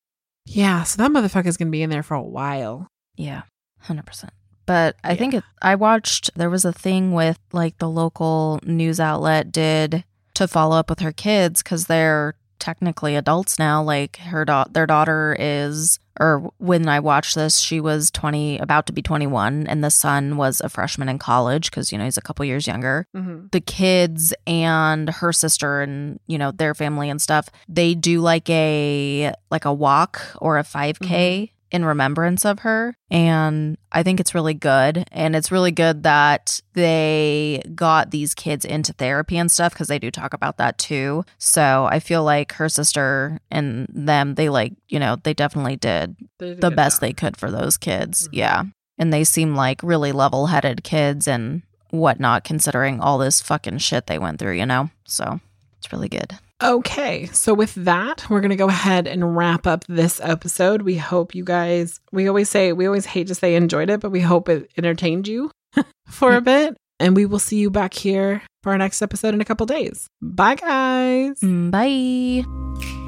yeah 0.47 0.83
so 0.85 1.03
that 1.03 1.11
motherfucker's 1.11 1.57
gonna 1.57 1.71
be 1.71 1.83
in 1.83 1.91
there 1.91 2.03
for 2.03 2.15
a 2.15 2.23
while 2.23 2.87
Yeah. 3.17 3.43
100%. 3.87 4.31
But 4.67 4.97
I 5.05 5.11
Yeah. 5.13 5.17
think 5.19 5.35
it, 5.35 5.45
I 5.63 5.75
watched, 5.75 6.31
there 6.37 6.51
was 6.51 6.65
a 6.65 6.73
thing 6.73 7.13
with 7.13 7.39
like 7.53 7.79
the 7.79 7.89
local 7.89 8.61
news 8.65 8.99
outlet 9.01 9.53
did 9.53 10.05
to 10.35 10.49
follow 10.49 10.77
up 10.77 10.91
with 10.91 11.01
her 11.01 11.13
kids 11.13 11.63
because 11.63 11.87
they're 11.87 12.35
technically 12.59 13.15
adults 13.17 13.59
now. 13.59 13.83
Like 13.83 14.17
her, 14.19 14.45
da- 14.45 14.65
their 14.71 14.87
daughter 14.87 15.37
is, 15.39 15.99
or 16.19 16.51
when 16.59 16.89
I 16.89 17.01
watched 17.01 17.35
this, 17.35 17.59
she 17.59 17.81
was 17.81 18.11
20, 18.11 18.59
about 18.59 18.87
to 18.87 18.93
be 18.93 19.03
21, 19.03 19.67
and 19.67 19.83
the 19.85 19.91
son 19.91 20.37
was 20.37 20.61
a 20.63 20.69
freshman 20.69 21.09
in 21.09 21.19
college 21.19 21.71
because, 21.71 21.93
you 21.93 21.99
know, 21.99 22.05
he's 22.05 22.17
a 22.17 22.23
couple 22.23 22.45
years 22.47 22.67
younger. 22.67 23.07
mm-hmm. 23.15 23.49
the 23.51 23.61
kids 23.61 24.33
and 24.47 25.11
her 25.11 25.33
sister 25.33 25.83
and 25.83 26.19
you 26.27 26.39
know 26.39 26.51
their 26.53 26.75
family 26.75 27.11
and 27.11 27.21
stuff 27.21 27.49
they 27.69 27.95
do 27.95 28.21
like 28.21 28.49
a 28.49 29.33
like 29.51 29.65
a 29.65 29.73
walk 29.73 30.21
or 30.41 30.57
a 30.59 30.63
5k 30.63 31.51
in 31.75 31.85
remembrance 31.85 32.45
of 32.45 32.61
her 32.61 32.97
and 33.11 33.77
i 33.93 34.03
think 34.03 34.21
it's 34.21 34.35
really 34.35 34.55
good 34.55 35.05
and 35.11 35.35
it's 35.35 35.51
really 35.53 35.73
good 35.73 36.05
that 36.05 36.61
they 36.75 37.61
got 37.75 38.11
these 38.11 38.33
kids 38.35 38.65
into 38.65 38.93
therapy 38.93 39.37
and 39.37 39.51
stuff 39.51 39.73
because 39.73 39.89
they 39.89 39.99
do 39.99 40.11
talk 40.11 40.33
about 40.33 40.57
that 40.57 40.79
too 40.79 41.25
so 41.39 41.87
i 41.91 41.99
feel 41.99 42.23
like 42.23 42.53
her 42.53 42.69
sister 42.69 43.41
and 43.51 43.87
them 43.93 44.35
they 44.37 44.49
like 44.49 44.73
you 44.89 44.99
know 44.99 45.17
they 45.25 45.35
definitely 45.35 45.77
did 45.77 46.17
the 46.39 46.71
best 46.71 47.01
they 47.01 47.13
could 47.13 47.37
for 47.37 47.51
those 47.51 47.77
kids. 47.77 48.29
Mhm. 48.29 48.31
Yeah. 48.33 48.63
And 48.99 49.13
they 49.13 49.25
seem 49.25 49.55
like 49.57 49.83
really 49.83 50.13
level 50.13 50.47
headed 50.47 50.85
kids 50.85 51.27
and 51.27 51.63
whatnot, 51.91 52.45
considering 52.45 53.01
all 53.01 53.19
this 53.19 53.41
fucking 53.41 53.79
shit 53.79 54.07
they 54.07 54.19
went 54.19 54.39
through, 54.39 54.55
you 54.55 54.67
know? 54.67 54.91
So 55.05 55.41
it's 55.79 55.93
really 55.93 56.09
good. 56.09 56.39
Okay, 56.63 57.27
so 57.27 57.53
with 57.53 57.75
that, 57.75 58.27
we're 58.31 58.41
going 58.41 58.51
to 58.51 58.57
go 58.57 58.69
ahead 58.69 59.07
and 59.07 59.37
wrap 59.37 59.67
up 59.67 59.85
this 59.89 60.21
episode. 60.23 60.83
We 60.83 60.97
hope 60.97 61.35
you 61.35 61.45
guys, 61.45 62.01
we 62.13 62.29
always 62.29 62.49
say, 62.49 62.73
we 62.73 62.87
always 62.87 63.07
hate 63.07 63.27
to 63.27 63.35
say 63.35 63.55
enjoyed 63.55 63.91
it, 63.91 64.01
but 64.01 64.11
we 64.11 64.21
hope 64.21 64.49
it 64.49 64.71
entertained 64.79 65.27
you 65.27 65.51
for 66.09 66.35
a 66.35 66.41
bit. 66.41 66.77
And 67.01 67.17
we 67.17 67.27
will 67.27 67.41
see 67.41 67.59
you 67.59 67.71
back 67.71 67.93
here 67.93 68.43
for 68.63 68.71
our 68.71 68.79
next 68.79 69.03
episode 69.03 69.35
in 69.35 69.41
a 69.41 69.45
couple 69.45 69.67
days. 69.67 70.07
Bye, 70.23 70.55
guys. 70.55 71.41
Mm, 71.41 71.71
Bye. 71.73 73.04